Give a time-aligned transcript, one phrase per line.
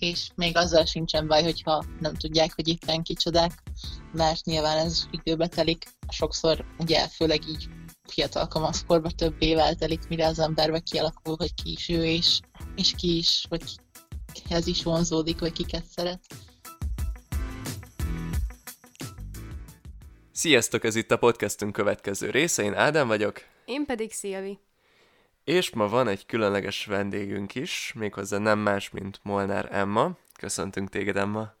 [0.00, 3.52] és még azzal sincsen baj, hogyha nem tudják, hogy éppen kicsodák,
[4.12, 5.84] mert nyilván ez időbe telik.
[6.08, 7.68] Sokszor ugye főleg így
[8.08, 12.40] fiatal kamaszkorban több évvel telik, mire az emberbe kialakul, hogy ki is ő, és,
[12.76, 13.62] és ki is, vagy
[14.32, 16.20] kihez is vonzódik, vagy kiket szeret.
[20.32, 23.40] Sziasztok, ez itt a podcastünk következő része, én Ádám vagyok.
[23.64, 24.58] Én pedig Szilvi.
[25.50, 30.16] És ma van egy különleges vendégünk is, méghozzá nem más, mint Molnár Emma.
[30.38, 31.54] Köszöntünk téged, Emma.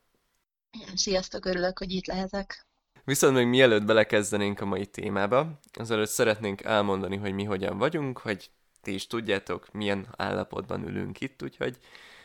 [0.94, 2.66] Sziasztok, örülök, hogy itt lehetek.
[3.04, 8.50] Viszont még mielőtt belekezdenénk a mai témába, azelőtt szeretnénk elmondani, hogy mi hogyan vagyunk, hogy
[8.80, 11.78] ti is tudjátok, milyen állapotban ülünk itt, úgyhogy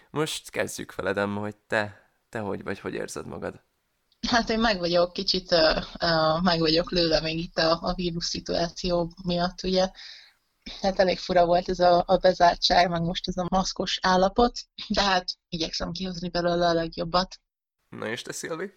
[0.10, 3.64] most kezdjük veled, Emma, hogy te, te hogy vagy, hogy érzed magad?
[4.28, 8.26] Hát én meg vagyok, kicsit uh, uh, meg vagyok lőve még itt a, a vírus
[8.26, 9.90] szituáció miatt, ugye.
[10.82, 15.02] Hát elég fura volt ez a, a bezártság, meg most ez a maszkos állapot, de
[15.02, 17.40] hát igyekszem kihozni belőle a legjobbat.
[17.90, 18.74] Na és te, Szilvi?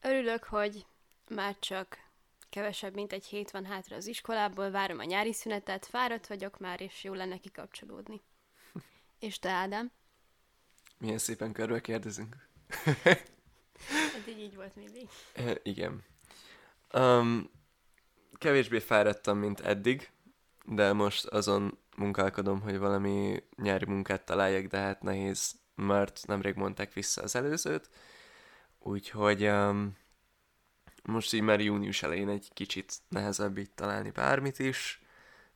[0.00, 0.86] Örülök, hogy
[1.28, 1.98] már csak
[2.50, 6.80] kevesebb, mint egy hét van hátra az iskolából, várom a nyári szünetet, fáradt vagyok már,
[6.80, 8.22] és jó lenne kikapcsolódni.
[9.18, 9.92] és te, Ádám?
[10.98, 12.36] Milyen szépen körbe kérdezünk.
[14.16, 15.08] Eddig így volt mindig.
[15.34, 16.04] E, igen.
[16.94, 17.50] Um,
[18.38, 20.10] kevésbé fáradtam, mint eddig,
[20.70, 26.92] de most azon munkálkodom, hogy valami nyári munkát találjak, de hát nehéz, mert nemrég mondták
[26.92, 27.90] vissza az előzőt,
[28.78, 29.96] úgyhogy um,
[31.02, 35.02] most így már június elején egy kicsit nehezebb itt találni bármit is,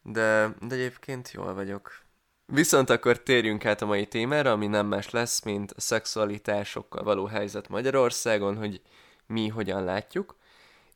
[0.03, 2.01] de, de egyébként jól vagyok.
[2.47, 7.27] Viszont akkor térjünk át a mai témára, ami nem más lesz, mint a szexualitásokkal való
[7.27, 8.83] helyzet Magyarországon, hogy
[9.27, 10.37] mi hogyan látjuk,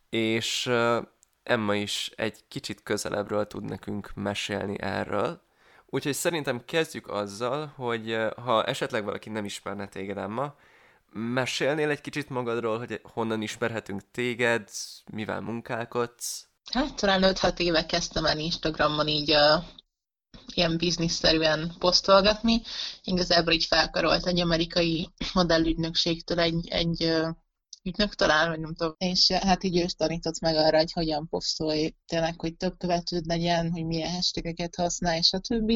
[0.09, 1.07] és uh,
[1.47, 5.41] Emma is egy kicsit közelebbről tud nekünk mesélni erről.
[5.87, 10.55] Úgyhogy szerintem kezdjük azzal, hogy uh, ha esetleg valaki nem ismerne téged, Emma,
[11.13, 14.69] mesélnél egy kicsit magadról, hogy honnan ismerhetünk téged,
[15.13, 16.47] mivel munkálkodsz?
[16.73, 19.65] Hát talán 5-6 éve kezdtem el Instagramon így uh,
[20.55, 22.63] ilyen bizniszszerűen posztolgatni.
[23.03, 27.29] Igazából így felkarolt egy amerikai modellügynökségtől egy, egy uh,
[27.87, 28.95] ügynök talán, vagy nem tudom.
[28.99, 33.71] És hát így ő tanított meg arra, hogy hogyan posztolj, tényleg, hogy több követőd legyen,
[33.71, 35.71] hogy milyen hashtageket használj, stb.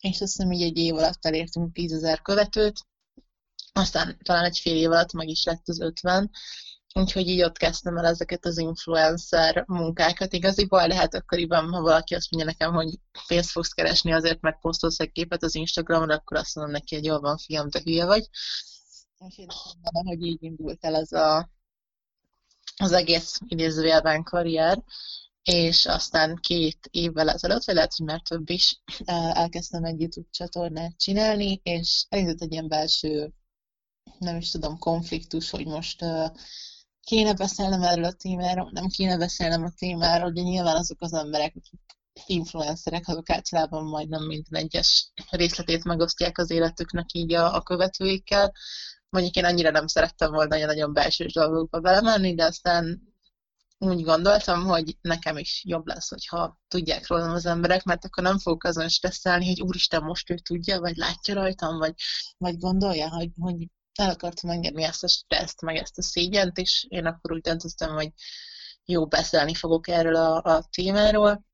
[0.00, 2.80] És azt hiszem, így egy év alatt elértünk 10 ezer követőt,
[3.72, 6.30] aztán talán egy fél év alatt meg is lett az 50,
[6.94, 10.32] úgyhogy így ott kezdtem el ezeket az influencer munkákat.
[10.32, 15.00] Igaziból lehet akkoriban, ha valaki azt mondja nekem, hogy pénzt fogsz keresni azért, mert posztolsz
[15.00, 18.28] egy képet az Instagramon, akkor azt mondom neki, hogy jól van, fiam, te hülye vagy.
[19.18, 19.46] Úgyhogy
[19.82, 21.50] mondom, hogy így indult el ez a,
[22.76, 24.82] az egész idézőjelben karrier,
[25.42, 28.80] és aztán két évvel ezelőtt, vagy lehet, hogy már több is,
[29.32, 33.32] elkezdtem egy YouTube csatornát csinálni, és elindult egy ilyen belső,
[34.18, 36.04] nem is tudom, konfliktus, hogy most
[37.00, 41.54] kéne beszélnem erről a témáról, nem kéne beszélnem a témáról, de nyilván azok az emberek,
[41.56, 41.80] akik
[42.26, 48.52] influencerek, azok általában majdnem minden egyes részletét megosztják az életüknek így a, a követőikkel,
[49.08, 53.14] Mondjuk én annyira nem szerettem volna nagyon belső dolgokba belemenni, de aztán
[53.78, 58.38] úgy gondoltam, hogy nekem is jobb lesz, hogyha tudják rólam az emberek, mert akkor nem
[58.38, 61.94] fogok azon stresszelni, hogy úristen, most ő tudja, vagy látja rajtam, vagy,
[62.38, 66.86] vagy gondolja, hogy, hogy el akartam engedni ezt a stresszt, meg ezt a szégyent, és
[66.88, 68.12] én akkor úgy döntöttem, hogy
[68.84, 71.44] jó, beszélni fogok erről a, a témáról,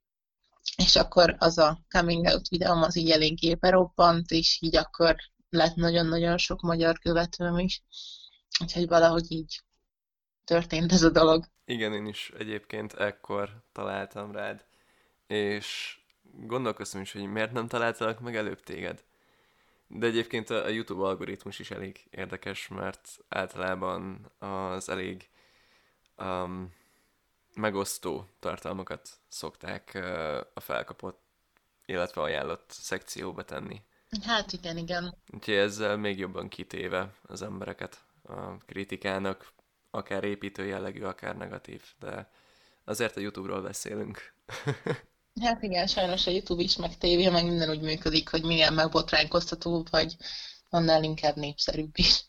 [0.77, 5.17] és akkor az a coming out videóm az így eléggé berobbant, és így akkor
[5.53, 7.83] lett nagyon-nagyon sok magyar követőm is.
[8.61, 9.63] Úgyhogy valahogy így
[10.45, 11.45] történt ez a dolog.
[11.65, 14.65] Igen, én is egyébként ekkor találtam rád,
[15.27, 19.05] és gondolkoztam is, hogy miért nem találtalak meg előbb téged.
[19.87, 25.29] De egyébként a YouTube algoritmus is elég érdekes, mert általában az elég
[26.19, 26.75] um,
[27.55, 31.21] megosztó tartalmakat szokták uh, a felkapott,
[31.87, 33.83] illetve ajánlott szekcióba tenni.
[34.21, 35.15] Hát igen, igen.
[35.31, 39.53] Úgyhogy ezzel még jobban kitéve az embereket a kritikának,
[39.91, 42.31] akár építő jellegű, akár negatív, de
[42.85, 44.35] azért a YouTube-ról beszélünk.
[45.43, 49.91] hát igen, sajnos a YouTube is, meg tévé, meg minden úgy működik, hogy minél megbotránkoztatóbb,
[49.91, 50.17] vagy
[50.71, 52.25] annál inkább népszerűbb is.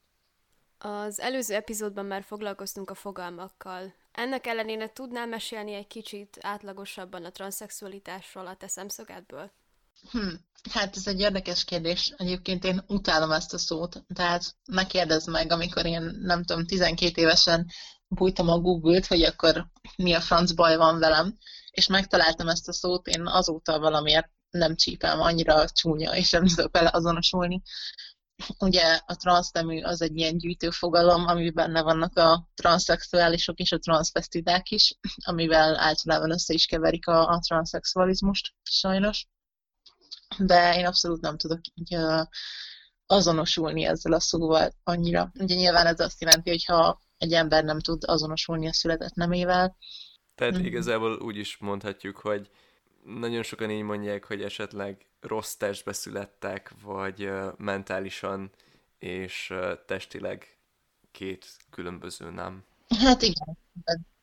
[0.78, 3.94] Az előző epizódban már foglalkoztunk a fogalmakkal.
[4.12, 9.52] Ennek ellenére tudnál mesélni egy kicsit átlagosabban a transzexualitásról a te szemszögedből?
[10.12, 10.34] Hm,
[10.72, 12.14] hát ez egy érdekes kérdés.
[12.18, 14.04] Egyébként én utálom ezt a szót.
[14.14, 17.68] Tehát ne kérdezz meg, amikor én, nem tudom, 12 évesen
[18.08, 21.38] bújtam a Google-t, hogy akkor mi a franc baj van velem,
[21.72, 26.72] és megtaláltam ezt a szót, én azóta valamiért nem csípem, annyira csúnya, és nem tudok
[26.72, 27.62] vele azonosulni.
[28.60, 34.72] ugye a transznemű az egy ilyen gyűjtőfogalom, amiben benne vannak a transzexuálisok és a transzvesztidák
[34.72, 39.28] is, amivel általában össze is keverik a, a transzexualizmust, sajnos.
[40.38, 41.97] De én abszolút nem tudok így
[43.06, 45.31] azonosulni ezzel a szóval annyira.
[45.39, 49.77] Ugye nyilván ez azt jelenti, hogy ha egy ember nem tud azonosulni a született nemével.
[50.35, 50.63] Tehát mm.
[50.63, 52.50] igazából úgy is mondhatjuk, hogy
[53.06, 58.51] nagyon sokan így mondják, hogy esetleg rossz testbe születtek, vagy mentálisan
[59.00, 59.53] és
[59.85, 60.57] testileg
[61.12, 62.63] két különböző nem.
[63.00, 63.57] Hát igen.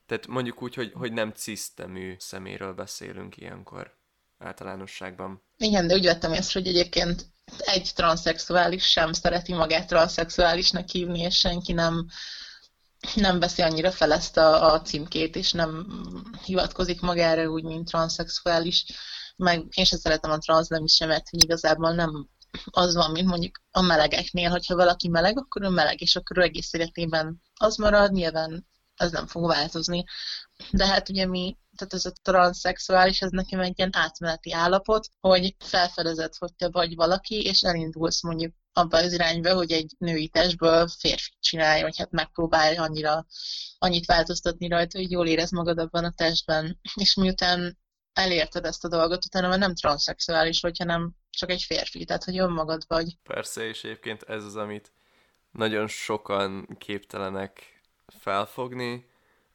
[0.07, 3.97] Tehát mondjuk úgy, hogy, hogy nem cisztemű szeméről beszélünk ilyenkor
[4.39, 5.43] általánosságban.
[5.63, 7.27] Igen, de úgy vettem észre, hogy egyébként
[7.59, 12.07] egy transzexuális sem szereti magát transzexuálisnak hívni, és senki nem,
[13.15, 15.87] nem veszi annyira fel ezt a, a címkét, és nem
[16.45, 18.85] hivatkozik magára úgy, mint transzexuális.
[19.37, 22.29] Meg én sem szeretem a transz nem is sem, mert hogy igazából nem
[22.65, 26.43] az van, mint mondjuk a melegeknél, hogyha valaki meleg, akkor ő meleg, és akkor ő
[26.43, 30.05] egész életében az marad, nyilván ez nem fog változni.
[30.71, 35.55] De hát ugye mi tehát ez a transzexuális, ez nekem egy ilyen átmeneti állapot, hogy
[35.59, 40.89] felfedezed, hogy te vagy valaki, és elindulsz mondjuk abba az irányba, hogy egy női testből
[40.99, 43.27] férfi csinálj, vagy hát megpróbálj annyira,
[43.79, 46.81] annyit változtatni rajta, hogy jól érez magad abban a testben.
[46.95, 47.79] És miután
[48.13, 52.39] elérted ezt a dolgot, utána már nem transzexuális vagy, hanem csak egy férfi, tehát hogy
[52.39, 53.17] önmagad vagy.
[53.23, 54.93] Persze, és egyébként ez az, amit
[55.51, 59.10] nagyon sokan képtelenek felfogni,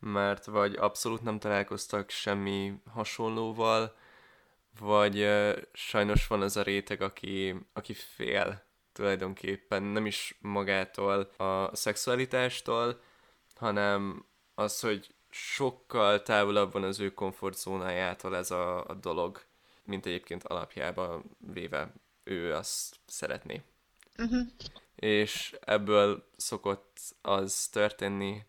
[0.06, 3.96] mert vagy abszolút nem találkoztak semmi hasonlóval,
[4.80, 11.76] vagy uh, sajnos van az a réteg, aki, aki fél tulajdonképpen nem is magától a
[11.76, 13.02] szexualitástól,
[13.56, 14.26] hanem
[14.56, 19.42] az, hogy sokkal távolabb van az ő komfortzónájától ez a, a dolog,
[19.84, 21.24] mint egyébként alapjában
[21.54, 21.94] véve
[22.24, 23.62] ő azt szeretné.
[24.18, 24.48] Uh-huh.
[24.96, 28.46] És ebből szokott az történni,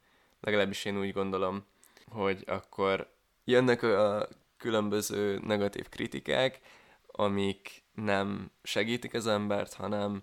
[0.47, 1.65] legalábbis én úgy gondolom,
[2.07, 3.13] hogy akkor
[3.45, 6.61] jönnek a különböző negatív kritikák,
[7.07, 10.23] amik nem segítik az embert, hanem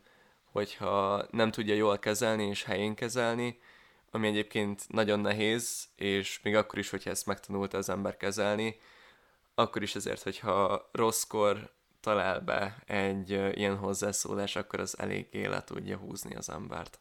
[0.51, 3.59] hogyha nem tudja jól kezelni és helyén kezelni,
[4.11, 8.79] ami egyébként nagyon nehéz, és még akkor is, hogyha ezt megtanulta az ember kezelni,
[9.55, 15.97] akkor is ezért, hogyha rosszkor talál be egy ilyen hozzászólás, akkor az elég élet tudja
[15.97, 16.99] húzni az embert.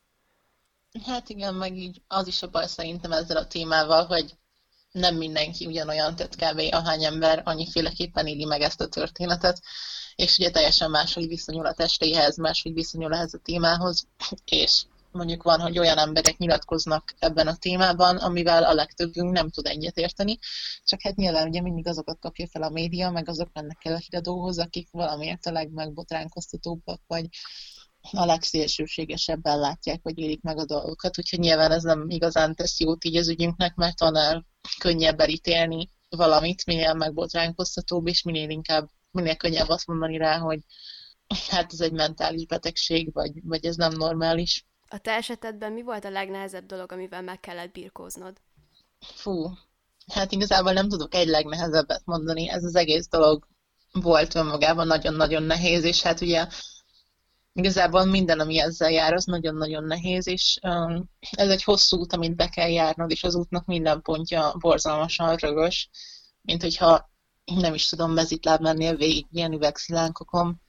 [1.01, 4.39] Hát igen, meg így az is a baj szerintem ezzel a témával, hogy
[4.91, 6.75] nem mindenki ugyanolyan, tehát kb.
[6.75, 9.61] ahány ember annyiféleképpen éli meg ezt a történetet,
[10.15, 14.07] és ugye teljesen máshogy viszonyul a testéhez, máshogy viszonyul ehhez a témához,
[14.45, 19.67] és mondjuk van, hogy olyan emberek nyilatkoznak ebben a témában, amivel a legtöbbünk nem tud
[19.67, 20.39] egyetérteni,
[20.85, 23.99] csak hát nyilván ugye mindig azokat kapja fel a média, meg azok mennek el a
[23.99, 27.27] híradóhoz, akik valamiért a legmegbotránkoztatóbbak, vagy
[28.11, 33.05] a legszélsőségesebben látják, vagy élik meg a dolgokat, úgyhogy nyilván ez nem igazán tesz jót
[33.05, 34.47] így az ügyünknek, mert annál
[34.79, 40.61] könnyebb elítélni valamit, minél megbotránkoztatóbb, és minél inkább, minél könnyebb azt mondani rá, hogy
[41.51, 44.67] hát ez egy mentális betegség, vagy, vagy ez nem normális.
[44.89, 48.37] A te esetedben mi volt a legnehezebb dolog, amivel meg kellett birkóznod?
[49.01, 49.51] Fú,
[50.07, 52.49] hát igazából nem tudok egy legnehezebbet mondani.
[52.49, 53.47] Ez az egész dolog
[53.93, 56.47] volt önmagában nagyon-nagyon nehéz, és hát ugye
[57.53, 62.37] igazából minden, ami ezzel jár, az nagyon-nagyon nehéz, és um, ez egy hosszú út, amit
[62.37, 65.91] be kell járnod, és az útnak minden pontja borzalmasan rögös,
[66.43, 67.11] mint hogyha
[67.45, 70.61] nem is tudom mezitláb mennél végig ilyen üvegszilánkokon.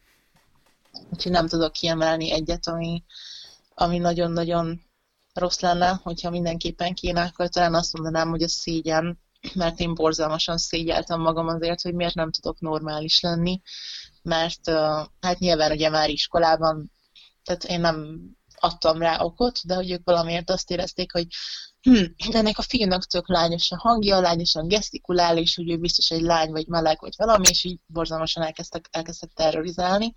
[1.12, 3.04] Úgyhogy nem tudok kiemelni egyet, ami,
[3.74, 4.82] ami nagyon-nagyon
[5.34, 9.20] rossz lenne, hogyha mindenképpen kéne, akkor talán azt mondanám, hogy a szégyen,
[9.54, 13.62] mert én borzalmasan szégyeltem magam azért, hogy miért nem tudok normális lenni,
[14.24, 14.70] mert
[15.20, 16.92] hát nyilván ugye már iskolában,
[17.44, 18.20] tehát én nem
[18.56, 21.28] adtam rá okot, de hogy ők valamiért azt érezték, hogy
[21.82, 26.22] hm, ennek a fiúnak tök lányos a hangja, lányosan gesztikulál, és hogy ő biztos egy
[26.22, 30.14] lány, vagy meleg, vagy valami, és így borzalmasan elkezdtek, elkezdtek terrorizálni.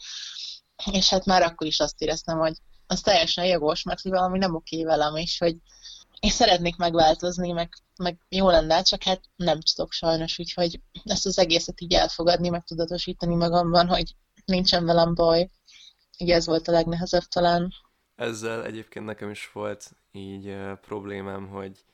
[0.92, 2.54] És hát már akkor is azt éreztem, hogy
[2.86, 5.56] az teljesen jogos, mert hogy valami nem oké velem, és hogy
[6.20, 11.38] én szeretnék megváltozni, meg, meg jó lenne, csak hát nem tudok sajnos, úgyhogy ezt az
[11.38, 15.50] egészet így elfogadni, meg tudatosítani magamban, hogy nincsen velem baj.
[16.18, 17.72] Így ez volt a legnehezebb talán.
[18.16, 21.84] Ezzel egyébként nekem is volt így uh, problémám, hogy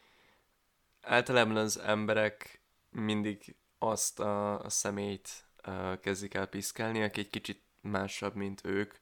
[1.01, 5.29] általában az emberek mindig azt a, a személyt
[5.67, 8.95] uh, kezdik el piszkálni, aki egy kicsit másabb, mint ők,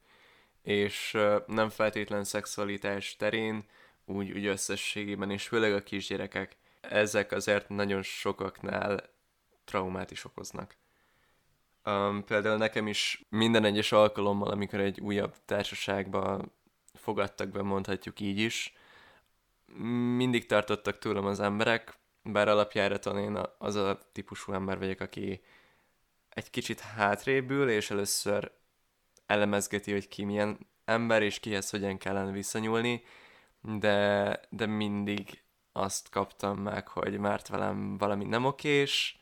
[0.61, 3.65] és uh, nem feltétlen szexualitás terén,
[4.11, 9.09] úgy, úgy összességében, és főleg a kisgyerekek, ezek azért nagyon sokaknál
[9.65, 10.75] traumát is okoznak.
[11.85, 16.41] Um, például nekem is minden egyes alkalommal, amikor egy újabb társaságba
[16.93, 18.73] fogadtak be, mondhatjuk így is.
[20.15, 25.41] Mindig tartottak tőlem az emberek, bár alapjáraton én az a típusú ember vagyok, aki
[26.29, 28.51] egy kicsit hátrébül, és először
[29.25, 33.03] elemezgeti, hogy ki milyen ember, és kihez hogyan kellene visszanyúlni,
[33.61, 39.19] de, de mindig azt kaptam meg, hogy mert velem valami nem okés,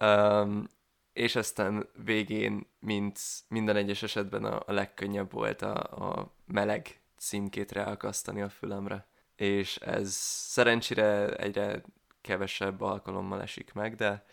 [0.00, 0.68] um,
[1.12, 7.72] és aztán végén, mint minden egyes esetben a, a legkönnyebb volt a, a meleg címkét
[7.72, 9.06] ráakasztani a fülemre.
[9.36, 11.82] És ez szerencsére egyre
[12.20, 14.24] kevesebb alkalommal esik meg, de,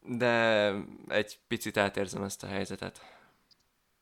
[0.00, 0.72] de
[1.08, 3.00] egy picit átérzem ezt a helyzetet.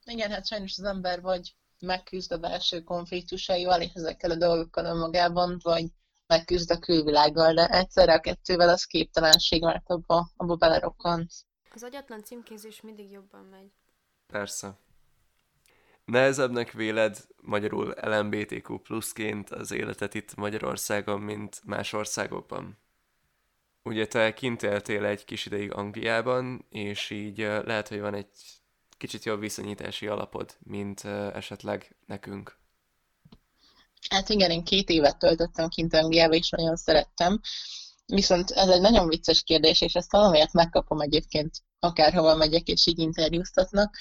[0.04, 5.58] Igen, hát sajnos az ember vagy megküzd a belső konfliktusaival és ezekkel a dolgokkal önmagában,
[5.62, 5.84] vagy
[6.26, 11.44] megküzd a külvilággal, de egyszerre a kettővel az képtelenség, mert abba, abba belerokkansz.
[11.74, 13.70] Az agyatlan címkézés mindig jobban megy.
[14.26, 14.78] Persze.
[16.04, 22.78] Nehezebbnek véled magyarul LMBTQ pluszként az életet itt Magyarországon, mint más országokban?
[23.82, 28.61] Ugye te kint éltél egy kis ideig Angliában, és így lehet, hogy van egy
[29.02, 31.04] kicsit jobb viszonyítási alapod, mint
[31.34, 32.58] esetleg nekünk.
[34.10, 37.40] Hát igen, én két évet töltöttem kint Angliába, és nagyon szerettem.
[38.06, 42.98] Viszont ez egy nagyon vicces kérdés, és ezt valamiért megkapom egyébként, akárhova megyek, és így
[42.98, 43.96] interjúztatnak.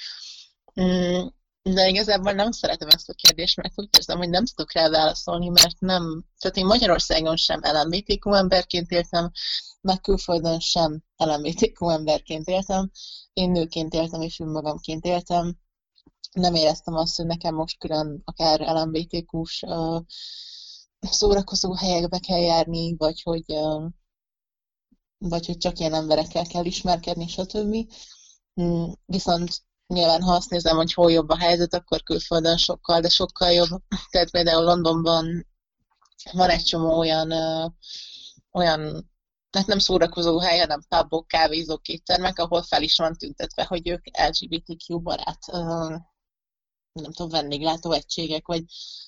[1.63, 5.49] De igazából nem szeretem ezt a kérdést, mert úgy érzem, hogy nem tudok rá válaszolni,
[5.49, 9.31] mert nem, tehát én Magyarországon sem LMBTQ emberként éltem,
[9.81, 12.91] meg külföldön sem LMBTQ emberként éltem.
[13.33, 15.57] Én nőként éltem, és önmagamként éltem.
[16.31, 19.65] Nem éreztem azt, hogy nekem most külön akár LMBTQ-s
[20.99, 23.45] szórakozó helyekbe kell járni, vagy hogy,
[25.17, 27.75] vagy hogy csak ilyen emberekkel kell ismerkedni, stb.
[28.61, 33.09] Mm, viszont nyilván, ha azt nézem, hogy hol jobb a helyzet, akkor külföldön sokkal, de
[33.09, 33.81] sokkal jobb.
[34.11, 35.47] Tehát például Londonban
[36.31, 37.31] van egy csomó olyan,
[38.51, 39.09] olyan
[39.49, 44.05] tehát nem szórakozó hely, hanem pubok, kávézók, éttermek, ahol fel is van tüntetve, hogy ők
[44.17, 45.45] LGBTQ barát,
[46.91, 48.63] nem tudom, vendéglátó egységek, vagy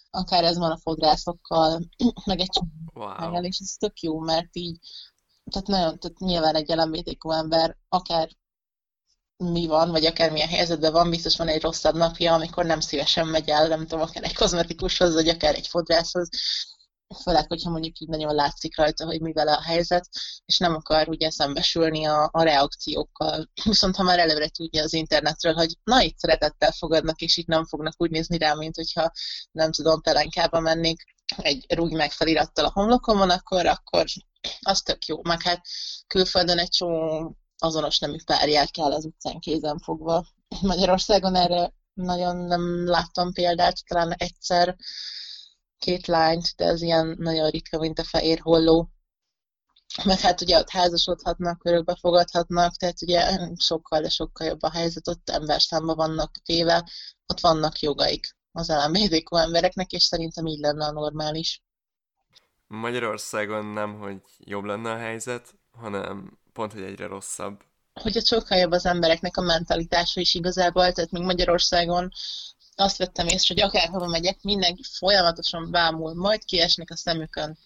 [0.09, 1.87] akár ez van a fodrászokkal,
[2.25, 2.59] meg egy
[2.93, 3.41] wow.
[3.41, 4.77] és ez tök jó, mert így,
[5.51, 8.29] tehát nagyon, tehát nyilván egy LMBTQ ember, akár
[9.37, 13.27] mi van, vagy akár milyen helyzetben van, biztos van egy rosszabb napja, amikor nem szívesen
[13.27, 16.29] megy el, nem tudom, akár egy kozmetikushoz, vagy akár egy fodrászhoz,
[17.23, 20.09] főleg, hogyha mondjuk így nagyon látszik rajta, hogy mi vele a helyzet,
[20.45, 23.49] és nem akar ugye szembesülni a, a reakciókkal.
[23.63, 27.65] Viszont ha már előre tudja az internetről, hogy na itt szeretettel fogadnak, és itt nem
[27.65, 29.11] fognak úgy nézni rá, mint hogyha
[29.51, 31.03] nem tudom, pelenkába mennék
[31.37, 34.05] egy rúgy meg felirattal a homlokomon, akkor, akkor
[34.61, 35.19] az tök jó.
[35.23, 35.61] Meg hát
[36.07, 40.25] külföldön egy csomó azonos nemű párját kell az utcán kézen fogva.
[40.61, 44.75] Magyarországon erre nagyon nem láttam példát, talán egyszer
[45.77, 48.89] két lányt, de ez ilyen nagyon ritka, mint a fehér holló.
[50.03, 55.07] Meg hát ugye ott házasodhatnak, örökbe fogadhatnak, tehát ugye sokkal, de sokkal jobb a helyzet,
[55.07, 56.89] ott emberszámba vannak téve,
[57.27, 61.63] ott vannak jogaik az LMBTQ embereknek, és szerintem így lenne a normális.
[62.67, 67.61] Magyarországon nem, hogy jobb lenne a helyzet, hanem pont, hogy egyre rosszabb.
[67.93, 72.11] Hogy a sokkal jobb az embereknek a mentalitása is igazából, tehát még Magyarországon
[72.75, 77.57] azt vettem észre, hogy akárhova megyek, mindenki folyamatosan bámul, majd kiesnek a szemükön.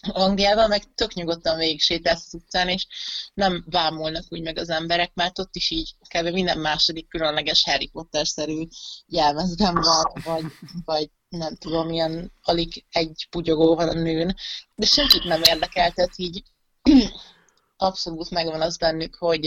[0.00, 2.86] Angliában meg tök nyugodtan végig sétálsz az utcán, és
[3.34, 6.26] nem bámulnak úgy meg az emberek, mert ott is így kb.
[6.26, 8.66] minden második különleges Harry Potter-szerű
[9.06, 10.44] jelmezben van, vagy,
[10.84, 14.36] vagy nem tudom, ilyen alig egy pugyogó van a nőn,
[14.74, 16.42] de senkit nem érdekel, tehát így
[17.76, 19.44] abszolút megvan az bennük, hogy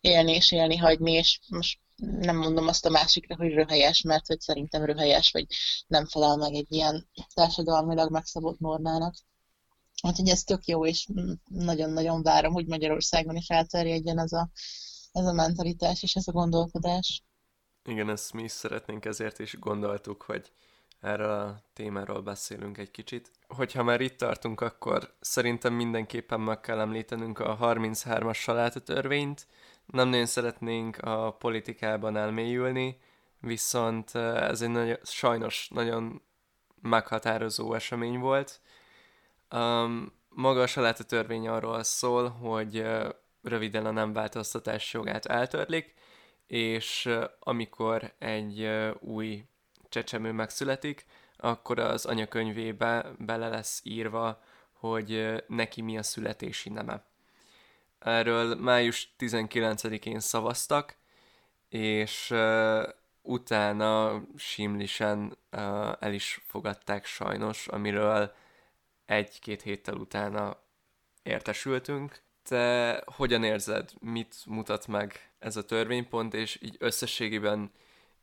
[0.00, 4.40] élni és élni hagyni, és most nem mondom azt a másikra, hogy röhelyes, mert hogy
[4.40, 5.46] szerintem röhelyes, vagy
[5.86, 9.14] nem felel meg egy ilyen társadalmilag megszabott normának.
[10.02, 11.06] Úgyhogy ez tök jó, és
[11.44, 14.50] nagyon-nagyon várom, hogy Magyarországon is elterjedjen ez a,
[15.12, 17.22] ez a mentalitás és ez a gondolkodás.
[17.84, 20.52] Igen, ezt mi is szeretnénk, ezért is gondoltuk, hogy
[21.04, 23.30] erről a témáról beszélünk egy kicsit.
[23.48, 29.46] Hogyha már itt tartunk, akkor szerintem mindenképpen meg kell említenünk a 33-as salátatörvényt,
[29.86, 33.00] nem nagyon szeretnénk a politikában elmélyülni,
[33.40, 36.22] viszont ez egy nagyon, sajnos nagyon
[36.82, 38.60] meghatározó esemény volt.
[39.50, 43.08] Um, maga a saláta törvény arról szól, hogy uh,
[43.42, 45.94] röviden a nem változtatás jogát eltörlik,
[46.46, 48.68] és uh, amikor egy
[49.00, 49.44] új
[49.94, 51.04] csecsemő megszületik,
[51.36, 57.04] akkor az anyakönyvébe bele lesz írva, hogy neki mi a születési neme.
[57.98, 60.96] Erről május 19-én szavaztak,
[61.68, 62.34] és
[63.22, 68.34] utána simlisen uh, el is fogadták sajnos, amiről
[69.06, 70.56] egy-két héttel utána
[71.22, 72.22] értesültünk.
[72.42, 77.72] Te hogyan érzed, mit mutat meg ez a törvénypont, és így összességében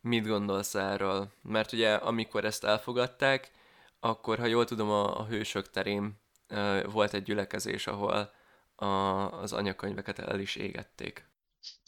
[0.01, 1.31] mit gondolsz erről?
[1.41, 3.51] Mert ugye amikor ezt elfogadták,
[3.99, 8.31] akkor ha jól tudom, a, a hősök terén uh, volt egy gyülekezés, ahol
[8.75, 8.85] a,
[9.41, 11.29] az anyakönyveket el is égették.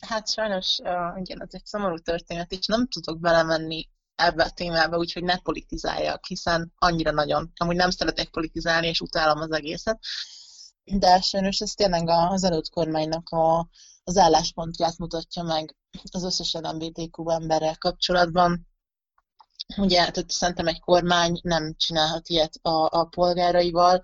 [0.08, 4.98] Hát sajnos, uh, igen, ez egy szomorú történet, és nem tudok belemenni ebbe a témába,
[4.98, 10.00] úgyhogy ne politizáljak, hiszen annyira nagyon, amúgy nem szeretek politizálni, és utálom az egészet,
[10.84, 13.70] de sajnos ez tényleg az előtt kormánynak a,
[14.04, 15.76] az álláspontját mutatja meg
[16.12, 18.68] az összes LMBTQ emberrel kapcsolatban.
[19.78, 24.02] Ugye, tehát szerintem egy kormány nem csinálhat ilyet a, a polgáraival.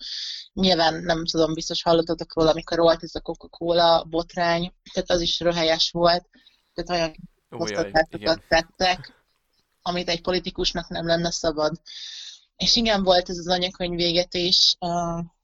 [0.53, 5.39] Nyilván nem tudom, biztos hallottatok róla, amikor volt ez a Coca-Cola botrány, tehát az is
[5.39, 6.29] röhelyes volt,
[6.73, 7.15] tehát olyan
[7.61, 9.13] osztatásokat tettek,
[9.81, 11.81] amit egy politikusnak nem lenne szabad.
[12.55, 14.77] És igen, volt ez az anyakönyv végetés,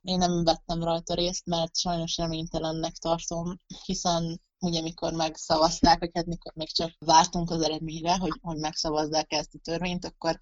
[0.02, 6.26] én nem vettem rajta részt, mert sajnos reménytelennek tartom, hiszen ugye mikor megszavazták, hogy hát
[6.26, 10.38] mikor még csak vártunk az eredményre, hogy, hogy megszavazzák ezt a törvényt, akkor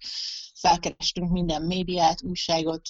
[0.54, 2.88] felkerestünk minden médiát, újságot,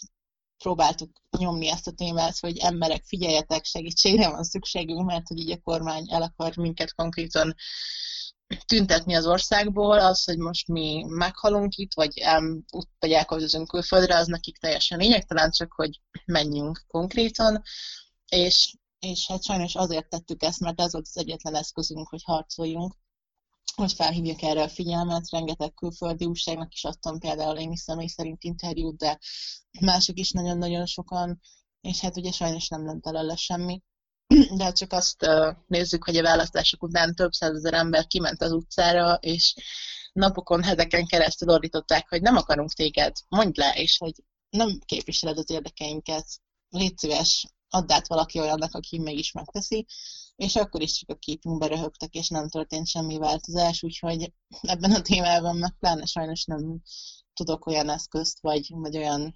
[0.58, 5.60] próbáltuk nyomni ezt a témát, hogy emberek, figyeljetek, segítségre van szükségünk, mert hogy így a
[5.62, 7.54] kormány el akar minket konkrétan
[8.66, 12.64] tüntetni az országból, az, hogy most mi meghalunk itt, vagy, el,
[12.98, 17.62] vagy elköltözünk külföldre, az nekik teljesen lényegtelen, csak hogy menjünk konkrétan,
[18.28, 18.74] és,
[19.04, 22.94] és hát sajnos azért tettük ezt, mert ez volt az egyetlen eszközünk, hogy harcoljunk,
[23.74, 28.42] hogy felhívjuk erre a figyelmet, rengeteg külföldi újságnak is adtam például én is személy szerint
[28.44, 29.18] interjút, de
[29.80, 31.40] mások is nagyon-nagyon sokan,
[31.80, 33.82] és hát ugye sajnos nem lett belőle semmi.
[34.56, 35.26] De csak azt
[35.66, 39.54] nézzük, hogy a választások után több százezer ember kiment az utcára, és
[40.12, 44.14] napokon, heteken keresztül ordították, hogy nem akarunk téged, mondd le, és hogy
[44.50, 46.26] nem képviseled az érdekeinket,
[46.68, 49.86] légy szíves, add át valaki olyannak, aki mégis megteszi,
[50.36, 55.00] és akkor is csak a képünkbe röhögtek, és nem történt semmi változás, úgyhogy ebben a
[55.00, 56.80] témában meg pláne sajnos nem
[57.34, 59.34] tudok olyan eszközt, vagy, vagy olyan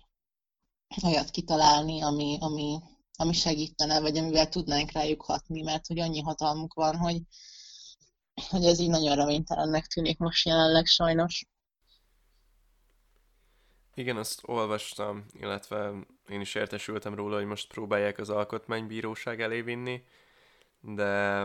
[1.02, 2.78] olyat kitalálni, ami, ami
[3.20, 7.22] ami segítene, vagy amivel tudnánk rájuk hatni, mert hogy annyi hatalmuk van, hogy,
[8.48, 11.46] hogy ez így nagyon reménytelennek tűnik most jelenleg sajnos.
[13.94, 15.92] Igen, azt olvastam, illetve
[16.28, 20.04] én is értesültem róla, hogy most próbálják az alkotmánybíróság elé vinni,
[20.80, 21.44] de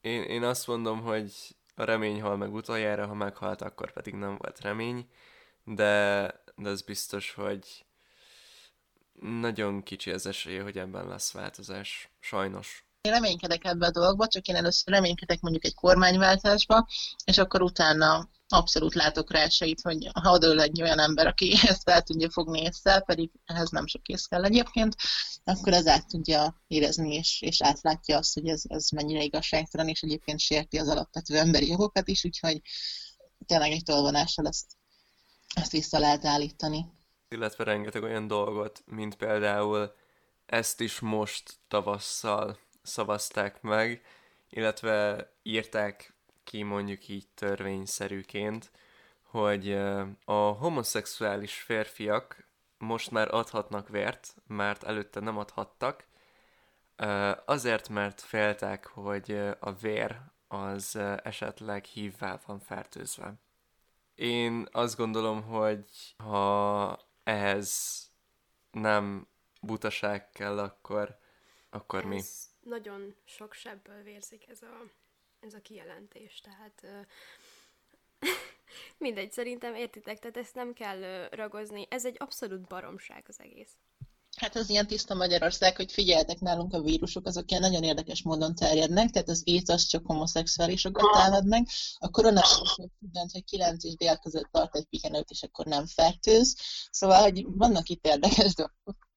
[0.00, 4.36] én, én azt mondom, hogy a remény hal meg utoljára, ha meghalt, akkor pedig nem
[4.38, 5.08] volt remény,
[5.64, 6.22] de,
[6.56, 7.84] de az biztos, hogy
[9.20, 12.85] nagyon kicsi az esélye, hogy ebben lesz változás, sajnos.
[13.06, 16.86] Én reménykedek ebbe a dologba, csak én először reménykedek mondjuk egy kormányváltásba,
[17.24, 21.82] és akkor utána abszolút látok rá esélyt, hogy ha odaül egy olyan ember, aki ezt
[21.82, 24.94] fel tudja fogni észre, pedig ehhez nem sok kész kell egyébként,
[25.44, 30.02] akkor az át tudja érezni, és, és átlátja azt, hogy ez, ez mennyire igazságtalan, és
[30.02, 32.60] egyébként sérti az alapvető emberi jogokat is, úgyhogy
[33.46, 34.66] tényleg egy tolvonással ezt,
[35.54, 36.86] ezt vissza lehet állítani.
[37.28, 39.94] Illetve rengeteg olyan dolgot, mint például
[40.46, 44.04] ezt is most tavasszal szavazták meg,
[44.48, 48.70] illetve írták ki mondjuk így törvényszerűként,
[49.22, 49.72] hogy
[50.24, 52.46] a homoszexuális férfiak
[52.78, 56.06] most már adhatnak vért, mert előtte nem adhattak,
[57.44, 63.34] azért, mert féltek, hogy a vér az esetleg hívvel van fertőzve.
[64.14, 68.00] Én azt gondolom, hogy ha ehhez
[68.70, 69.28] nem
[69.60, 71.18] butaság kell, akkor,
[71.70, 72.22] akkor ez mi?
[72.66, 74.90] Nagyon sok sebből vérzik ez a,
[75.40, 77.06] ez a kijelentés, tehát
[78.98, 83.76] mindegy, szerintem értitek, tehát ezt nem kell ragozni, ez egy abszolút baromság az egész.
[84.36, 88.54] Hát az ilyen tiszta Magyarország, hogy figyeltek nálunk a vírusok, azok ilyen nagyon érdekes módon
[88.54, 91.66] terjednek, tehát az AIDS az csak homoszexuálisokat támad meg,
[91.98, 96.56] a koronavírus tudod, hogy 9 és dél között tart egy pihenőt, és akkor nem fertőz.
[96.90, 99.08] Szóval, hogy vannak itt érdekes dolgok.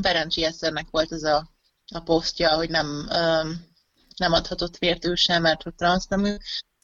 [0.00, 1.50] Berencsi Eszternek volt ez a,
[1.90, 3.68] a posztja, hogy nem, um,
[4.16, 6.36] nem adhatott vért ő sem, mert hogy transznemű,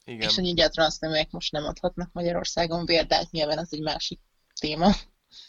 [0.04, 0.28] Igen.
[0.28, 3.82] és hogy így a transzneműek most nem adhatnak Magyarországon vért, de hát nyilván az egy
[3.82, 4.20] másik
[4.60, 4.90] téma.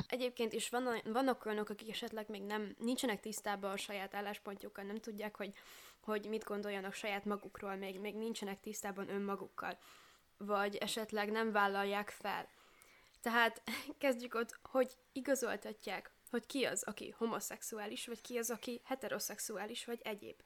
[0.07, 4.99] Egyébként is van, vannak olyanok, akik esetleg még nem nincsenek tisztában a saját álláspontjukkal, nem
[4.99, 5.53] tudják, hogy,
[6.01, 9.77] hogy mit gondoljanak saját magukról, még, még nincsenek tisztában önmagukkal,
[10.37, 12.47] vagy esetleg nem vállalják fel.
[13.21, 13.61] Tehát
[13.97, 19.99] kezdjük ott, hogy igazoltatják, hogy ki az, aki homoszexuális, vagy ki az, aki heteroszexuális, vagy
[20.03, 20.41] egyéb.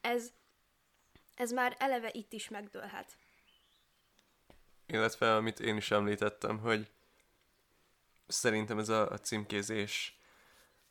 [0.00, 0.32] Ez,
[1.34, 3.16] ez már eleve itt is megdőlhet.
[4.86, 6.90] illetve amit én is említettem, hogy
[8.26, 10.20] szerintem ez a, a címkézés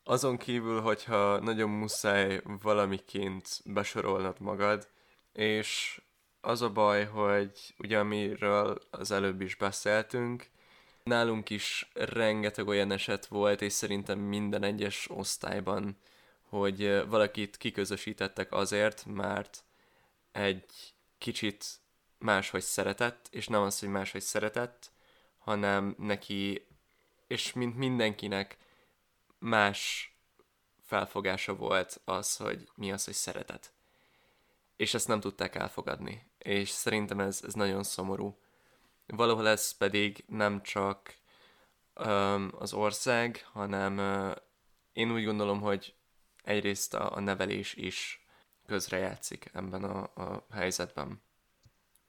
[0.03, 4.87] azon kívül, hogyha nagyon muszáj valamiként besorolnod magad,
[5.33, 6.01] és
[6.41, 10.49] az a baj, hogy ugye amiről az előbb is beszéltünk,
[11.09, 15.97] nálunk is rengeteg olyan eset volt, és szerintem minden egyes osztályban,
[16.41, 19.63] hogy valakit kiközösítettek azért, mert
[20.31, 21.65] egy kicsit
[22.17, 24.91] máshogy szeretett, és nem az, hogy máshogy szeretett,
[25.37, 26.67] hanem neki,
[27.27, 28.57] és mint mindenkinek
[29.37, 30.13] más
[30.83, 33.73] felfogása volt az, hogy mi az, hogy szeretet.
[34.75, 36.27] És ezt nem tudták elfogadni.
[36.37, 38.37] És szerintem ez, ez nagyon szomorú.
[39.15, 41.15] Valahol ez pedig nem csak
[42.05, 44.35] um, az ország, hanem uh,
[44.93, 45.93] én úgy gondolom, hogy
[46.43, 48.25] egyrészt a, a nevelés is
[48.65, 51.21] közrejátszik ebben a, a helyzetben.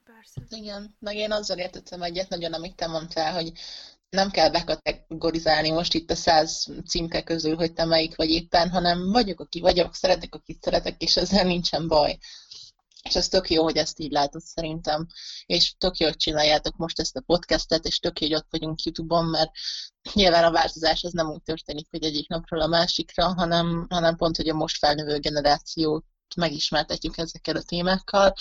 [0.04, 0.56] Persze.
[0.62, 3.52] Igen, meg én azzal értettem egyet nagyon, amit te mondtál, hogy
[4.10, 9.10] nem kell bekategorizálni most itt a száz címke közül, hogy te melyik vagy éppen, hanem
[9.10, 12.18] vagyok, aki vagyok, szeretek, akit szeretek, és ezzel nincsen baj.
[13.02, 15.06] És ez tök jó, hogy ezt így látod szerintem,
[15.46, 18.82] és tök jó, hogy csináljátok most ezt a podcastet, és tök jó, hogy ott vagyunk
[18.82, 19.50] YouTube-on, mert
[20.12, 24.36] nyilván a változás az nem úgy történik, hogy egyik napról a másikra, hanem, hanem pont,
[24.36, 26.04] hogy a most felnövő generációt
[26.36, 28.32] megismertetjük ezekkel a témákkal,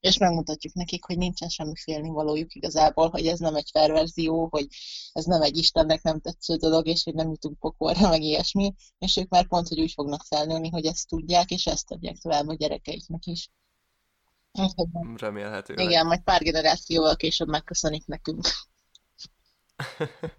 [0.00, 4.66] és megmutatjuk nekik, hogy nincsen semmi félnivalójuk igazából, hogy ez nem egy felverzió, hogy
[5.12, 9.16] ez nem egy Istennek nem tetsző dolog, és hogy nem jutunk pokolra, meg ilyesmi, és
[9.16, 12.54] ők már pont, hogy úgy fognak felnőni, hogy ezt tudják, és ezt adják tovább a
[12.54, 13.50] gyerekeiknek is.
[15.16, 15.84] Remélhetőleg.
[15.84, 18.46] Igen, majd pár generációval később megköszönik nekünk.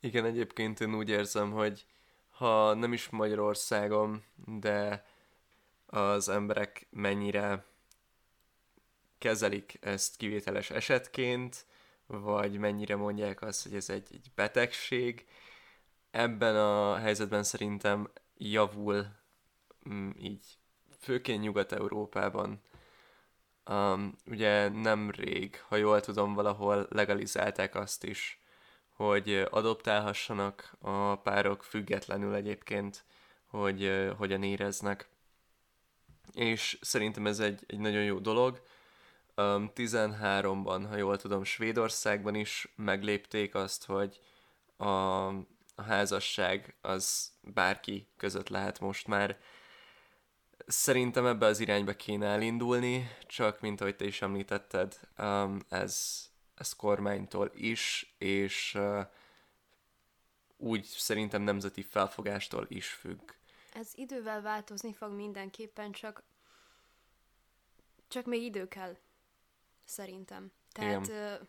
[0.00, 1.86] Igen, egyébként én úgy érzem, hogy
[2.30, 4.24] ha nem is Magyarországon,
[4.58, 5.06] de
[5.86, 7.64] az emberek mennyire
[9.18, 11.66] kezelik ezt kivételes esetként,
[12.06, 15.26] vagy mennyire mondják azt, hogy ez egy, egy betegség.
[16.10, 19.06] Ebben a helyzetben szerintem javul
[19.88, 20.44] mm, így,
[20.98, 22.60] főként Nyugat-Európában.
[23.70, 28.40] Um, ugye nemrég, ha jól tudom, valahol legalizálták azt is,
[28.88, 33.04] hogy adoptálhassanak a párok függetlenül egyébként,
[33.46, 35.12] hogy hogyan éreznek
[36.32, 38.62] és szerintem ez egy, egy nagyon jó dolog.
[39.36, 44.20] Um, 13-ban, ha jól tudom, Svédországban is meglépték azt, hogy
[44.76, 49.40] a, a házasság az bárki között lehet most már.
[50.66, 56.72] Szerintem ebbe az irányba kéne elindulni, csak mint ahogy te is említetted, um, ez, ez
[56.72, 59.06] kormánytól is, és uh,
[60.56, 63.30] úgy szerintem nemzeti felfogástól is függ.
[63.74, 66.22] Ez idővel változni fog mindenképpen, csak
[68.12, 68.96] csak még idő kell,
[69.84, 70.52] szerintem.
[70.72, 71.48] Tehát Igen.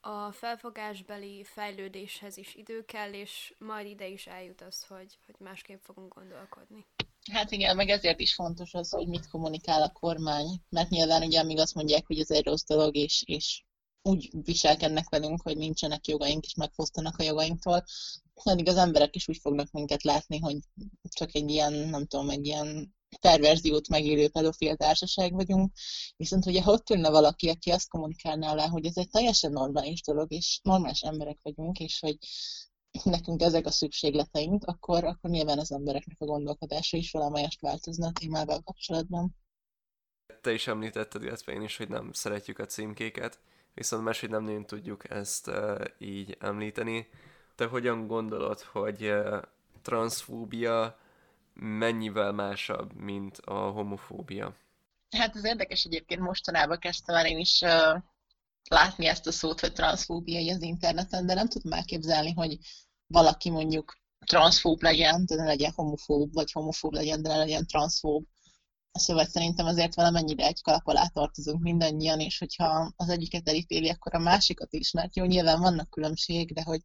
[0.00, 5.80] a felfogásbeli fejlődéshez is idő kell, és majd ide is eljut az, hogy, hogy másképp
[5.82, 6.86] fogunk gondolkodni.
[7.32, 10.60] Hát igen, meg ezért is fontos az, hogy mit kommunikál a kormány.
[10.68, 13.62] Mert nyilván ugye amíg azt mondják, hogy ez egy rossz dolog, és, és
[14.02, 17.84] úgy viselkednek velünk, hogy nincsenek jogaink, és megfosztanak a jogainktól,
[18.34, 20.56] addig az emberek is úgy fognak minket látni, hogy
[21.08, 25.72] csak egy ilyen, nem tudom, egy ilyen perverziót megélő pedofil társaság vagyunk,
[26.16, 30.32] viszont ugye ott ülne valaki, aki azt kommunikálná le, hogy ez egy teljesen normális dolog,
[30.32, 32.16] és normális emberek vagyunk, és hogy
[33.04, 38.12] nekünk ezek a szükségleteink, akkor, akkor nyilván az embereknek a gondolkodása is valamelyest változna a
[38.12, 39.36] témával kapcsolatban.
[40.40, 43.40] Te is említetted, illetve én is, hogy nem szeretjük a címkéket,
[43.74, 47.08] viszont máshogy nem nagyon tudjuk ezt uh, így említeni.
[47.54, 49.42] Te hogyan gondolod, hogy uh,
[49.82, 50.98] transzfóbia
[51.54, 54.56] mennyivel másabb, mint a homofóbia?
[55.16, 58.02] Hát ez érdekes egyébként, mostanában kezdtem el én is uh,
[58.68, 62.58] látni ezt a szót, hogy transzfóbia az interneten, de nem tudom elképzelni, hogy
[63.08, 68.26] valaki mondjuk transzfób legyen, de ne legyen homofób, vagy homofób legyen, de ne legyen transzfób.
[68.92, 74.14] Szóval szerintem azért valamennyire egy kalap alá tartozunk mindannyian, és hogyha az egyiket elítéli, akkor
[74.14, 76.80] a másikat is, mert jó, nyilván vannak különbség, de hogy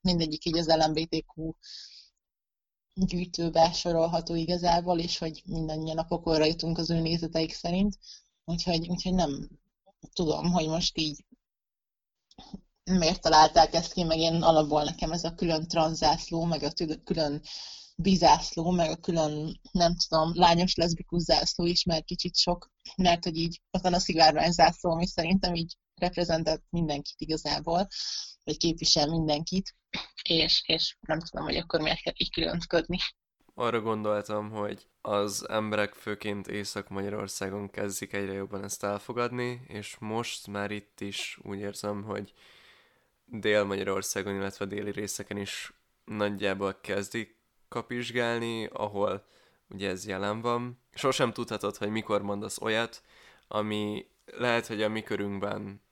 [0.00, 1.52] mindegyik így az LMBTQ
[2.94, 7.98] gyűjtőbe sorolható igazából, és hogy mindannyian a pokolra jutunk az ő nézeteik szerint.
[8.44, 9.48] Úgyhogy, úgyhogy nem
[10.12, 11.24] tudom, hogy most így
[12.90, 16.72] miért találták ezt ki, meg én alapból nekem ez a külön transzászló, meg a
[17.04, 17.42] külön
[17.96, 23.36] bizászló, meg a külön, nem tudom, lányos leszbikus zászló is, mert kicsit sok, mert hogy
[23.36, 27.88] így ott van a szivárvány zászló, ami szerintem így reprezentál mindenkit igazából,
[28.44, 29.76] vagy képvisel mindenkit,
[30.22, 32.98] és, és nem tudom, hogy akkor miért kell így különködni.
[33.54, 40.70] arra gondoltam, hogy az emberek főként Észak-Magyarországon kezdik egyre jobban ezt elfogadni, és most már
[40.70, 42.32] itt is úgy érzem, hogy
[43.34, 45.72] Dél-Magyarországon, illetve a déli részeken is
[46.04, 47.36] nagyjából kezdik
[47.68, 49.24] kapizsgálni, ahol
[49.68, 50.80] ugye ez jelen van.
[50.94, 53.02] Sosem tudhatod, hogy mikor mondasz olyat,
[53.48, 55.82] ami lehet, hogy a mi körünkben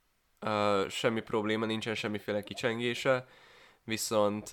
[0.40, 3.26] uh, semmi probléma, nincsen semmiféle kicsengése,
[3.84, 4.50] viszont